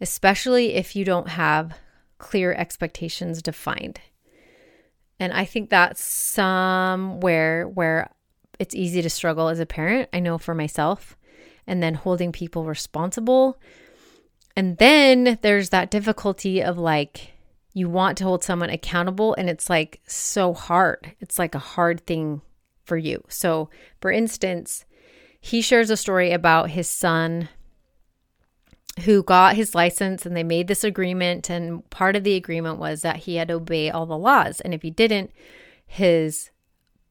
especially 0.00 0.74
if 0.74 0.96
you 0.96 1.04
don't 1.04 1.28
have 1.28 1.72
clear 2.18 2.52
expectations 2.52 3.42
defined. 3.42 4.00
And 5.20 5.32
I 5.32 5.44
think 5.44 5.70
that's 5.70 6.02
somewhere 6.02 7.68
where 7.68 8.10
it's 8.60 8.74
easy 8.74 9.02
to 9.02 9.10
struggle 9.10 9.48
as 9.48 9.58
a 9.58 9.66
parent. 9.66 10.10
I 10.12 10.20
know 10.20 10.38
for 10.38 10.54
myself. 10.54 11.16
And 11.66 11.82
then 11.82 11.94
holding 11.94 12.30
people 12.30 12.64
responsible. 12.64 13.58
And 14.56 14.76
then 14.78 15.38
there's 15.42 15.70
that 15.70 15.90
difficulty 15.90 16.62
of 16.62 16.76
like, 16.78 17.32
you 17.72 17.88
want 17.88 18.18
to 18.18 18.24
hold 18.24 18.42
someone 18.42 18.68
accountable, 18.68 19.34
and 19.38 19.48
it's 19.48 19.70
like 19.70 20.00
so 20.06 20.52
hard. 20.52 21.14
It's 21.20 21.38
like 21.38 21.54
a 21.54 21.60
hard 21.60 22.04
thing 22.06 22.42
for 22.84 22.96
you. 22.96 23.24
So, 23.28 23.70
for 24.00 24.10
instance, 24.10 24.84
he 25.40 25.62
shares 25.62 25.88
a 25.88 25.96
story 25.96 26.32
about 26.32 26.70
his 26.70 26.88
son 26.88 27.48
who 29.04 29.22
got 29.22 29.54
his 29.54 29.74
license 29.74 30.26
and 30.26 30.36
they 30.36 30.42
made 30.42 30.66
this 30.66 30.84
agreement. 30.84 31.48
And 31.48 31.88
part 31.90 32.16
of 32.16 32.24
the 32.24 32.34
agreement 32.34 32.78
was 32.78 33.02
that 33.02 33.18
he 33.18 33.36
had 33.36 33.48
to 33.48 33.54
obey 33.54 33.88
all 33.88 34.04
the 34.04 34.18
laws. 34.18 34.60
And 34.60 34.74
if 34.74 34.82
he 34.82 34.90
didn't, 34.90 35.30
his 35.86 36.50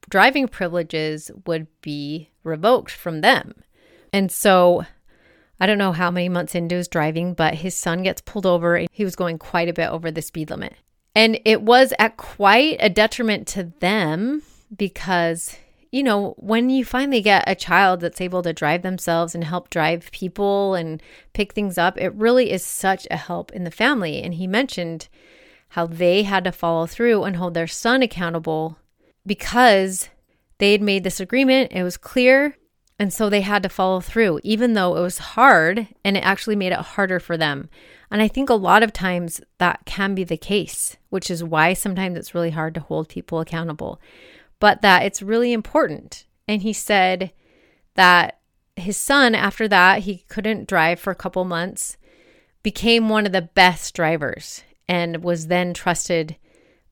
driving 0.10 0.48
privileges 0.48 1.32
would 1.46 1.68
be 1.82 2.32
revoked 2.44 2.92
from 2.92 3.22
them. 3.22 3.54
And 4.12 4.32
so 4.32 4.86
I 5.60 5.66
don't 5.66 5.78
know 5.78 5.92
how 5.92 6.10
many 6.10 6.30
months 6.30 6.56
into 6.56 6.76
his 6.76 6.88
driving, 6.88 7.34
but 7.34 7.56
his 7.56 7.76
son 7.76 8.04
gets 8.04 8.22
pulled 8.22 8.46
over. 8.46 8.76
And 8.76 8.88
he 8.92 9.04
was 9.04 9.16
going 9.16 9.38
quite 9.38 9.70
a 9.70 9.74
bit 9.74 9.90
over 9.90 10.10
the 10.10 10.22
speed 10.22 10.50
limit. 10.50 10.74
And 11.16 11.40
it 11.46 11.62
was 11.62 11.94
at 12.00 12.18
quite 12.18 12.78
a 12.80 12.90
detriment 12.90 13.48
to 13.50 13.74
them 13.80 14.42
because, 14.76 15.58
you 15.92 16.02
know, 16.04 16.34
when 16.38 16.70
you 16.70 16.86
finally 16.86 17.22
get 17.22 17.44
a 17.48 17.56
child 17.56 18.00
that's 18.00 18.22
able 18.22 18.42
to 18.44 18.54
drive 18.54 18.84
themselves 18.84 19.36
and 19.36 19.44
help 19.44 19.70
drive 19.70 20.10
people 20.12 20.76
and 20.76 21.02
pick 21.34 21.54
things 21.54 21.78
up, 21.78 21.98
it 21.98 22.14
really 22.14 22.52
is 22.52 22.64
such 22.64 23.08
a 23.12 23.18
help 23.18 23.52
in 23.52 23.64
the 23.64 23.72
family. 23.72 24.22
And 24.22 24.36
he 24.36 24.48
mentioned 24.48 25.10
how 25.70 25.86
they 25.86 26.24
had 26.24 26.46
to 26.46 26.52
follow 26.52 26.86
through 26.86 27.24
and 27.24 27.36
hold 27.36 27.54
their 27.54 27.68
son 27.68 28.02
accountable 28.02 28.78
because 29.26 30.10
they 30.58 30.72
had 30.72 30.82
made 30.82 31.04
this 31.04 31.20
agreement, 31.20 31.72
it 31.72 31.84
was 31.84 31.98
clear, 31.98 32.58
and 33.00 33.14
so 33.14 33.30
they 33.30 33.42
had 33.42 33.64
to 33.64 33.70
follow 33.70 34.02
through, 34.02 34.42
even 34.44 34.74
though 34.74 34.98
it 34.98 35.02
was 35.02 35.18
hard 35.20 35.88
and 36.04 36.18
it 36.18 36.26
actually 36.26 36.56
made 36.56 36.74
it 36.74 36.80
harder 36.80 37.20
for 37.20 37.38
them. 37.38 37.70
And 38.12 38.22
I 38.22 38.28
think 38.28 38.50
a 38.50 38.56
lot 38.56 38.84
of 38.84 38.92
times 38.92 39.40
that 39.58 39.86
can 39.86 40.16
be 40.16 40.26
the 40.26 40.36
case, 40.38 40.98
which 41.10 41.32
is 41.32 41.44
why 41.44 41.74
sometimes 41.74 42.18
it's 42.18 42.36
really 42.36 42.50
hard 42.50 42.74
to 42.74 42.82
hold 42.82 43.08
people 43.08 43.40
accountable, 43.40 44.02
but 44.60 44.82
that 44.82 45.04
it's 45.04 45.22
really 45.22 45.54
important. 45.54 46.26
And 46.48 46.62
he 46.62 46.74
said 46.74 47.32
that 47.96 48.40
his 48.76 48.98
son, 48.98 49.36
after 49.36 49.68
that, 49.68 50.00
he 50.00 50.26
couldn't 50.28 50.68
drive 50.68 51.00
for 51.00 51.12
a 51.12 51.16
couple 51.16 51.46
months, 51.46 51.96
became 52.64 53.08
one 53.08 53.26
of 53.26 53.32
the 53.32 53.42
best 53.42 53.94
drivers 53.96 54.64
and 54.88 55.24
was 55.24 55.48
then 55.48 55.74
trusted 55.74 56.36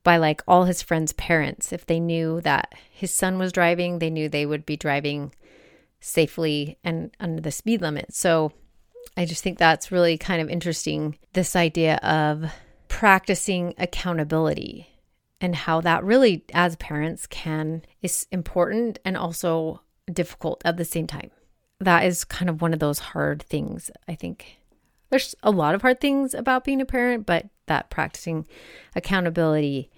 by 0.08 0.16
like 0.16 0.42
all 0.48 0.64
his 0.64 0.82
friends' 0.82 1.12
parents. 1.12 1.74
If 1.74 1.86
they 1.86 2.00
knew 2.00 2.40
that 2.40 2.74
his 2.90 3.14
son 3.14 3.38
was 3.38 3.52
driving, 3.52 4.00
they 4.00 4.10
knew 4.10 4.30
they 4.30 4.46
would 4.46 4.66
be 4.66 4.78
driving 4.78 5.34
safely 6.00 6.78
and 6.82 7.12
under 7.20 7.42
the 7.42 7.52
speed 7.52 7.82
limit. 7.82 8.14
So 8.14 8.54
I 9.18 9.26
just 9.26 9.44
think 9.44 9.58
that's 9.58 9.92
really 9.92 10.18
kind 10.18 10.42
of 10.42 10.50
interesting 10.50 11.18
this 11.34 11.58
idea 11.58 11.98
of 11.98 12.50
practicing 12.88 13.74
accountability 13.78 14.88
and 15.42 15.54
how 15.54 15.82
that 15.82 16.06
really 16.06 16.46
as 16.54 16.78
parents 16.78 17.28
can 17.28 17.82
is 18.02 18.28
important 18.32 19.00
and 19.04 19.18
also 19.18 19.82
difficult 20.10 20.62
at 20.64 20.78
the 20.78 20.86
same 20.86 21.08
time. 21.08 21.32
That 21.82 22.06
is 22.06 22.24
kind 22.24 22.50
of 22.50 22.62
one 22.62 22.72
of 22.72 22.80
those 22.80 23.00
hard 23.00 23.44
things, 23.44 23.92
I 24.08 24.16
think. 24.16 24.60
There's 25.10 25.36
a 25.44 25.52
lot 25.52 25.76
of 25.76 25.82
hard 25.82 26.00
things 26.00 26.34
about 26.34 26.64
being 26.64 26.80
a 26.80 26.86
parent, 26.86 27.26
but 27.26 27.48
that 27.68 27.90
practicing 27.90 28.46
accountability. 28.96 29.90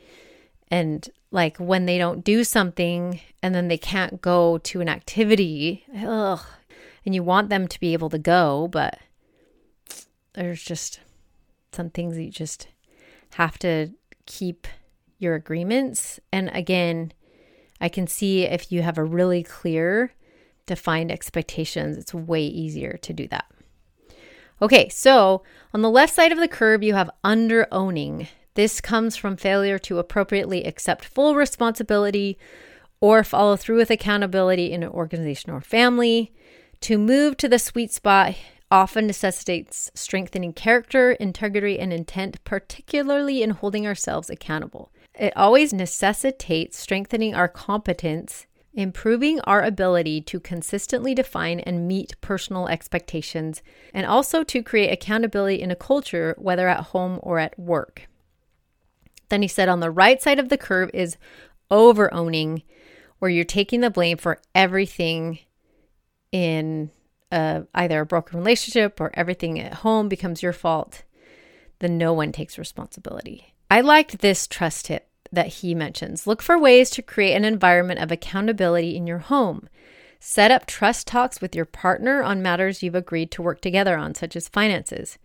And 0.69 1.10
like 1.32 1.58
when 1.58 1.86
they 1.86 1.97
don't 1.97 2.23
do 2.23 2.43
something 2.43 3.19
and 3.41 3.53
then 3.53 3.67
they 3.67 3.77
can't 3.77 4.21
go 4.21 4.58
to 4.60 4.82
an 4.82 4.89
activity 4.89 5.86
ugh, 6.05 6.41
and 7.05 7.15
you 7.15 7.23
want 7.23 7.49
them 7.49 7.67
to 7.67 7.79
be 7.79 7.93
able 7.93 8.10
to 8.10 8.17
go 8.17 8.67
but 8.71 8.99
there's 10.34 10.62
just 10.62 10.99
some 11.71 11.89
things 11.89 12.15
that 12.15 12.23
you 12.23 12.32
just 12.32 12.67
have 13.34 13.60
to 13.60 13.91
keep 14.25 14.67
your 15.17 15.36
agreements. 15.36 16.19
And 16.32 16.49
again 16.53 17.13
i 17.82 17.89
can 17.89 18.08
see 18.08 18.43
if 18.43 18.71
you 18.71 18.82
have 18.82 18.97
a 18.97 19.03
really 19.03 19.43
clear 19.43 20.13
defined 20.65 21.12
expectations 21.12 21.97
it's 21.97 22.13
way 22.13 22.43
easier 22.43 22.97
to 23.01 23.13
do 23.13 23.27
that 23.27 23.45
okay 24.62 24.89
so 24.89 25.43
on 25.74 25.82
the 25.82 25.89
left 25.89 26.13
side 26.13 26.32
of 26.32 26.38
the 26.38 26.48
curve 26.48 26.84
you 26.84 26.93
have 26.93 27.10
under 27.24 27.67
owning 27.72 28.28
this 28.56 28.82
comes 28.82 29.15
from 29.15 29.38
failure 29.38 29.80
to 29.80 30.00
appropriately 30.00 30.65
accept 30.65 31.06
full 31.06 31.36
responsibility 31.36 32.38
or 33.00 33.24
follow 33.24 33.56
through 33.56 33.78
with 33.78 33.89
accountability 33.89 34.72
in 34.72 34.84
an 34.84 34.89
organization 34.89 35.52
or 35.52 35.62
family. 35.62 36.34
To 36.82 36.98
move 36.98 37.38
to 37.38 37.48
the 37.48 37.60
sweet 37.60 37.91
spot 37.93 38.36
often 38.72 39.08
necessitates 39.08 39.89
strengthening 39.95 40.54
character, 40.54 41.13
integrity, 41.13 41.80
and 41.80 41.91
intent, 41.91 42.43
particularly 42.43 43.41
in 43.41 43.52
holding 43.52 43.88
ourselves 43.88 44.30
accountable. 44.30 44.91
It 45.17 45.36
always 45.36 45.74
necessitates 45.74 46.78
strengthening 46.78 47.34
our 47.34 47.48
competence, 47.48 48.45
improving 48.73 49.39
our 49.41 49.62
ability 49.62 50.21
to 50.21 50.39
consistently 50.39 51.15
define 51.15 51.60
and 51.60 51.88
meet 51.88 52.19
personal 52.21 52.67
expectations, 52.67 53.62
and 53.93 54.05
also 54.05 54.43
to 54.43 54.63
create 54.63 54.91
accountability 54.91 55.62
in 55.62 55.71
a 55.71 55.75
culture, 55.75 56.36
whether 56.38 56.67
at 56.67 56.86
home 56.86 57.19
or 57.23 57.39
at 57.39 57.58
work. 57.60 58.08
Then 59.29 59.41
he 59.41 59.47
said 59.47 59.69
on 59.69 59.79
the 59.79 59.91
right 59.91 60.21
side 60.21 60.39
of 60.39 60.49
the 60.49 60.58
curve 60.58 60.89
is 60.93 61.17
over 61.71 62.13
owning, 62.13 62.63
where 63.19 63.32
you're 63.32 63.43
taking 63.43 63.82
the 63.82 63.89
blame 63.89 64.17
for 64.17 64.39
everything 64.55 65.39
in 66.32 66.89
uh, 67.32 67.62
either 67.75 68.01
a 68.01 68.05
broken 68.05 68.39
relationship 68.39 68.99
or 69.01 69.12
everything 69.13 69.60
at 69.60 69.75
home 69.75 70.10
becomes 70.10 70.41
your 70.41 70.53
fault. 70.53 71.03
Then 71.79 71.97
no 71.97 72.13
one 72.13 72.32
takes 72.32 72.58
responsibility. 72.58 73.53
I 73.69 73.82
liked 73.82 74.19
this 74.19 74.47
trust 74.47 74.86
tip 74.86 75.09
that 75.32 75.48
he 75.48 75.76
mentions. 75.76 76.26
Look 76.26 76.42
for 76.42 76.58
ways 76.58 76.89
to 76.92 77.02
create 77.02 77.36
an 77.36 77.46
environment 77.46 78.00
of 78.00 78.12
accountability 78.12 78.96
in 78.96 79.08
your 79.08 79.20
home. 79.20 79.70
Set 80.20 80.52
up 80.52 80.65
trust 80.65 81.08
talks 81.08 81.39
with 81.39 81.56
your 81.56 81.65
partner 81.65 82.22
on 82.22 82.42
matters 82.42 82.84
you've 82.84 82.96
agreed 82.96 83.32
to 83.32 83.42
work 83.42 83.62
together 83.62 83.98
on, 83.98 84.13
such 84.15 84.36
as 84.36 84.50
finances. 84.50 85.18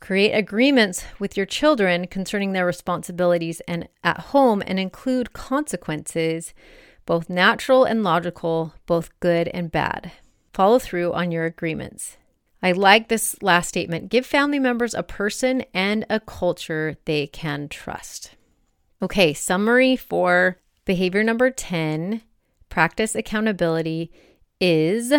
Create 0.00 0.32
agreements 0.32 1.04
with 1.18 1.36
your 1.36 1.46
children 1.46 2.06
concerning 2.06 2.52
their 2.52 2.66
responsibilities 2.66 3.60
and 3.68 3.88
at 4.02 4.18
home 4.18 4.62
and 4.66 4.78
include 4.78 5.32
consequences, 5.32 6.52
both 7.06 7.30
natural 7.30 7.84
and 7.84 8.02
logical, 8.02 8.74
both 8.86 9.18
good 9.20 9.48
and 9.48 9.70
bad. 9.70 10.12
Follow 10.52 10.78
through 10.78 11.12
on 11.12 11.30
your 11.30 11.44
agreements. 11.44 12.16
I 12.62 12.72
like 12.72 13.08
this 13.08 13.40
last 13.42 13.68
statement 13.68 14.08
give 14.08 14.26
family 14.26 14.58
members 14.58 14.94
a 14.94 15.02
person 15.02 15.62
and 15.72 16.04
a 16.10 16.18
culture 16.18 16.96
they 17.04 17.26
can 17.26 17.68
trust. 17.68 18.34
Okay, 19.02 19.34
summary 19.34 19.94
for 19.94 20.58
behavior 20.86 21.22
number 21.22 21.50
10 21.50 22.22
practice 22.70 23.14
accountability 23.14 24.10
is 24.60 25.12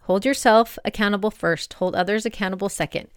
hold 0.00 0.24
yourself 0.24 0.78
accountable 0.84 1.30
first, 1.30 1.74
hold 1.74 1.94
others 1.94 2.24
accountable 2.24 2.68
second. 2.70 3.08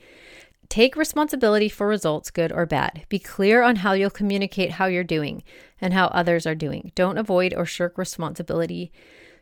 Take 0.67 0.95
responsibility 0.95 1.69
for 1.69 1.87
results, 1.87 2.29
good 2.29 2.51
or 2.51 2.65
bad. 2.65 3.05
Be 3.09 3.19
clear 3.19 3.61
on 3.61 3.77
how 3.77 3.93
you'll 3.93 4.09
communicate 4.09 4.71
how 4.71 4.85
you're 4.85 5.03
doing 5.03 5.43
and 5.79 5.93
how 5.93 6.07
others 6.07 6.45
are 6.45 6.55
doing. 6.55 6.91
Don't 6.95 7.17
avoid 7.17 7.53
or 7.53 7.65
shirk 7.65 7.97
responsibility. 7.97 8.91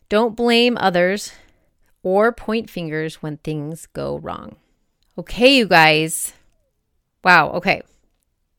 Don't 0.08 0.36
blame 0.36 0.78
others 0.80 1.32
or 2.02 2.32
point 2.32 2.70
fingers 2.70 3.22
when 3.22 3.38
things 3.38 3.88
go 3.94 4.18
wrong. 4.18 4.56
Okay, 5.18 5.58
you 5.58 5.68
guys. 5.68 6.34
Wow, 7.24 7.52
okay. 7.52 7.82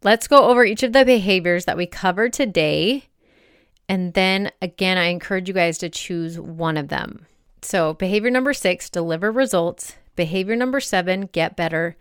Let's 0.02 0.28
go 0.28 0.48
over 0.48 0.64
each 0.64 0.82
of 0.82 0.92
the 0.92 1.04
behaviors 1.04 1.64
that 1.64 1.76
we 1.76 1.86
covered 1.86 2.32
today. 2.32 3.04
And 3.88 4.14
then 4.14 4.50
again, 4.62 4.98
I 4.98 5.06
encourage 5.06 5.48
you 5.48 5.54
guys 5.54 5.78
to 5.78 5.88
choose 5.88 6.38
one 6.38 6.76
of 6.76 6.88
them. 6.88 7.26
So, 7.62 7.94
behavior 7.94 8.30
number 8.30 8.54
six, 8.54 8.88
deliver 8.88 9.30
results. 9.30 9.96
Behavior 10.16 10.56
number 10.56 10.80
seven, 10.80 11.28
get 11.32 11.56
better. 11.56 11.96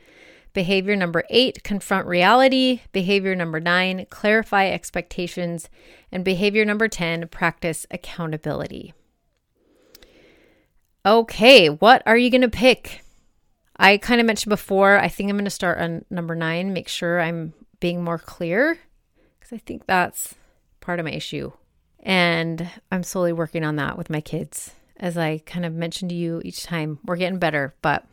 Behavior 0.54 0.96
number 0.96 1.24
eight, 1.30 1.64
confront 1.64 2.08
reality. 2.08 2.82
Behavior 2.92 3.36
number 3.36 3.60
nine, 3.60 4.06
clarify 4.10 4.70
expectations. 4.70 5.70
And 6.12 6.26
behavior 6.26 6.66
number 6.66 6.88
10, 6.88 7.28
practice 7.28 7.86
accountability. 7.92 8.94
Okay, 11.06 11.68
what 11.68 12.02
are 12.06 12.18
you 12.18 12.30
going 12.30 12.42
to 12.42 12.50
pick? 12.50 13.04
I 13.78 13.98
kind 13.98 14.20
of 14.20 14.28
mentioned 14.28 14.50
before, 14.50 14.98
I 14.98 15.08
think 15.08 15.30
I'm 15.30 15.38
going 15.38 15.46
to 15.46 15.52
start 15.52 15.78
on 15.80 16.04
number 16.10 16.36
nine, 16.36 16.74
make 16.74 16.90
sure 16.90 17.22
I'm 17.22 17.54
being 17.80 18.04
more 18.04 18.18
clear 18.18 18.78
because 19.40 19.54
I 19.54 19.58
think 19.58 19.86
that's 19.86 20.36
part 20.82 21.00
of 21.00 21.06
my 21.06 21.12
issue. 21.12 21.52
And 22.02 22.70
I'm 22.92 23.04
slowly 23.04 23.34
working 23.34 23.64
on 23.64 23.76
that 23.78 23.98
with 23.98 24.10
my 24.10 24.22
kids. 24.22 24.74
As 24.98 25.18
I 25.18 25.40
kind 25.46 25.66
of 25.66 25.74
mentioned 25.74 26.10
to 26.10 26.16
you 26.16 26.42
each 26.44 26.64
time, 26.64 27.00
we're 27.06 27.16
getting 27.16 27.40
better, 27.40 27.74
but 27.82 28.06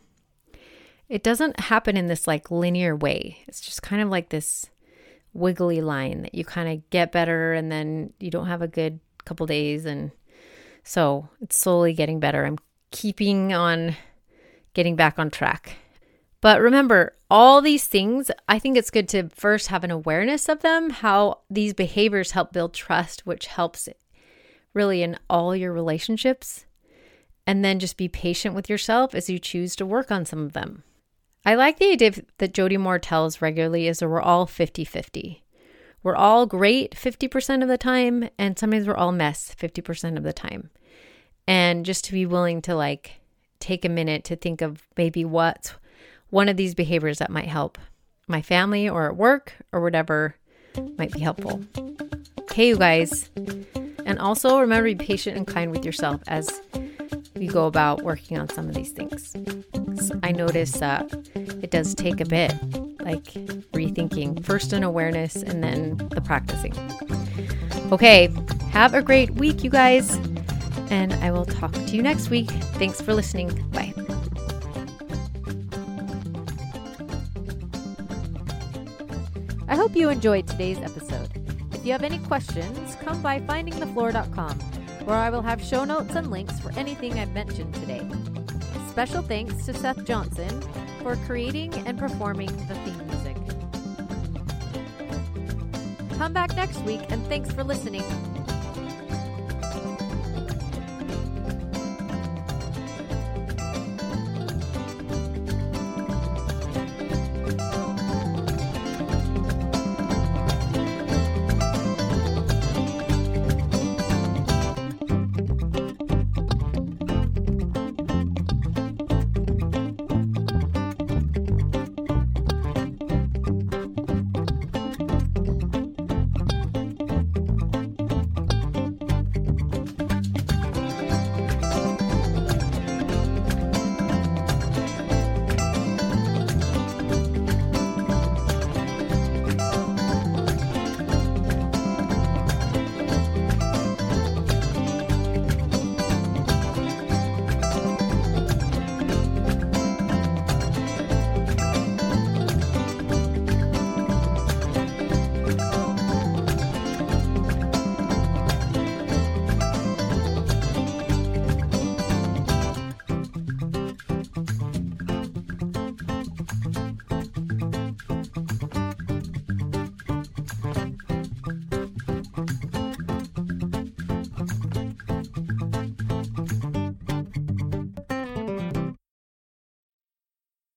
it 1.09 1.23
doesn't 1.23 1.59
happen 1.59 1.95
in 1.97 2.07
this 2.07 2.27
like 2.27 2.51
linear 2.51 2.95
way. 2.95 3.39
It's 3.47 3.61
just 3.61 3.81
kind 3.81 4.01
of 4.01 4.09
like 4.09 4.29
this 4.29 4.65
wiggly 5.33 5.81
line 5.81 6.23
that 6.23 6.35
you 6.35 6.43
kind 6.43 6.69
of 6.69 6.89
get 6.89 7.11
better 7.11 7.53
and 7.53 7.71
then 7.71 8.13
you 8.19 8.31
don't 8.31 8.47
have 8.47 8.61
a 8.61 8.67
good 8.67 8.99
couple 9.25 9.45
days. 9.45 9.85
And 9.85 10.11
so 10.83 11.29
it's 11.41 11.57
slowly 11.57 11.93
getting 11.93 12.19
better. 12.19 12.45
I'm 12.45 12.57
keeping 12.91 13.53
on 13.53 13.95
getting 14.73 14.95
back 14.95 15.19
on 15.19 15.29
track. 15.29 15.77
But 16.47 16.61
remember, 16.61 17.13
all 17.29 17.61
these 17.61 17.87
things, 17.87 18.31
I 18.47 18.57
think 18.57 18.77
it's 18.77 18.89
good 18.89 19.09
to 19.09 19.27
first 19.27 19.67
have 19.67 19.83
an 19.83 19.91
awareness 19.91 20.47
of 20.47 20.61
them, 20.61 20.91
how 20.91 21.39
these 21.49 21.73
behaviors 21.73 22.31
help 22.31 22.53
build 22.53 22.73
trust, 22.73 23.25
which 23.25 23.47
helps 23.47 23.89
really 24.73 25.03
in 25.03 25.19
all 25.29 25.53
your 25.53 25.73
relationships. 25.73 26.65
And 27.45 27.65
then 27.65 27.79
just 27.79 27.97
be 27.97 28.07
patient 28.07 28.55
with 28.55 28.69
yourself 28.69 29.13
as 29.13 29.29
you 29.29 29.39
choose 29.39 29.75
to 29.75 29.85
work 29.85 30.09
on 30.09 30.23
some 30.23 30.39
of 30.39 30.53
them. 30.53 30.83
I 31.45 31.55
like 31.55 31.79
the 31.79 31.91
idea 31.91 32.13
that 32.37 32.53
Jody 32.53 32.77
Moore 32.77 32.97
tells 32.97 33.41
regularly 33.41 33.89
is 33.89 33.99
that 33.99 34.07
we're 34.07 34.21
all 34.21 34.45
50 34.45 34.85
50. 34.85 35.43
We're 36.01 36.15
all 36.15 36.45
great 36.45 36.95
50% 36.95 37.61
of 37.61 37.67
the 37.67 37.77
time, 37.77 38.29
and 38.39 38.57
sometimes 38.57 38.87
we're 38.87 38.95
all 38.95 39.11
mess 39.11 39.53
50% 39.53 40.15
of 40.15 40.23
the 40.23 40.31
time. 40.31 40.69
And 41.45 41.85
just 41.85 42.05
to 42.05 42.13
be 42.13 42.25
willing 42.25 42.61
to 42.61 42.73
like 42.73 43.19
take 43.59 43.83
a 43.83 43.89
minute 43.89 44.23
to 44.23 44.37
think 44.37 44.61
of 44.61 44.87
maybe 44.95 45.25
what's 45.25 45.73
one 46.29 46.49
of 46.49 46.57
these 46.57 46.75
behaviors 46.75 47.19
that 47.19 47.29
might 47.29 47.47
help 47.47 47.77
my 48.27 48.41
family 48.41 48.89
or 48.89 49.07
at 49.07 49.15
work 49.15 49.53
or 49.71 49.81
whatever 49.81 50.35
might 50.97 51.11
be 51.11 51.19
helpful. 51.19 51.63
Okay, 52.41 52.69
you 52.69 52.77
guys. 52.77 53.29
And 54.05 54.19
also 54.19 54.59
remember 54.59 54.89
to 54.89 54.95
be 54.95 55.05
patient 55.05 55.37
and 55.37 55.47
kind 55.47 55.71
with 55.71 55.85
yourself 55.85 56.21
as 56.27 56.61
you 57.35 57.51
go 57.51 57.67
about 57.67 58.03
working 58.03 58.37
on 58.37 58.49
some 58.49 58.67
of 58.67 58.75
these 58.75 58.91
things. 58.91 59.35
I 60.23 60.31
notice 60.31 60.73
that 60.73 61.11
it 61.35 61.71
does 61.71 61.93
take 61.93 62.19
a 62.19 62.25
bit, 62.25 62.51
like 63.01 63.25
rethinking 63.73 64.43
first 64.43 64.73
an 64.73 64.83
awareness 64.83 65.35
and 65.35 65.63
then 65.63 65.97
the 66.09 66.21
practicing. 66.21 66.73
Okay, 67.91 68.29
have 68.71 68.93
a 68.93 69.01
great 69.01 69.31
week, 69.31 69.63
you 69.63 69.69
guys. 69.69 70.15
And 70.89 71.13
I 71.15 71.31
will 71.31 71.45
talk 71.45 71.73
to 71.73 71.95
you 71.95 72.01
next 72.01 72.29
week. 72.29 72.49
Thanks 72.79 73.01
for 73.01 73.13
listening. 73.13 73.49
Bye. 73.71 73.93
I 79.67 79.75
hope 79.75 79.95
you 79.95 80.09
enjoyed 80.09 80.47
today's 80.47 80.79
episode. 80.79 81.29
If 81.73 81.85
you 81.85 81.91
have 81.91 82.03
any 82.03 82.19
questions, 82.19 82.95
come 83.03 83.21
by 83.21 83.39
findingthefloor.com, 83.41 84.59
where 85.05 85.17
I 85.17 85.29
will 85.29 85.41
have 85.41 85.61
show 85.61 85.83
notes 85.83 86.15
and 86.15 86.31
links 86.31 86.59
for 86.59 86.71
anything 86.73 87.19
I've 87.19 87.33
mentioned 87.33 87.73
today. 87.75 88.09
Special 88.89 89.21
thanks 89.21 89.65
to 89.65 89.73
Seth 89.73 90.05
Johnson 90.05 90.61
for 91.03 91.17
creating 91.27 91.73
and 91.85 91.99
performing 91.99 92.47
the 92.67 92.75
theme 92.75 93.07
music. 93.07 93.37
Come 96.17 96.33
back 96.33 96.55
next 96.55 96.79
week, 96.81 97.01
and 97.09 97.25
thanks 97.27 97.51
for 97.51 97.63
listening. 97.63 98.03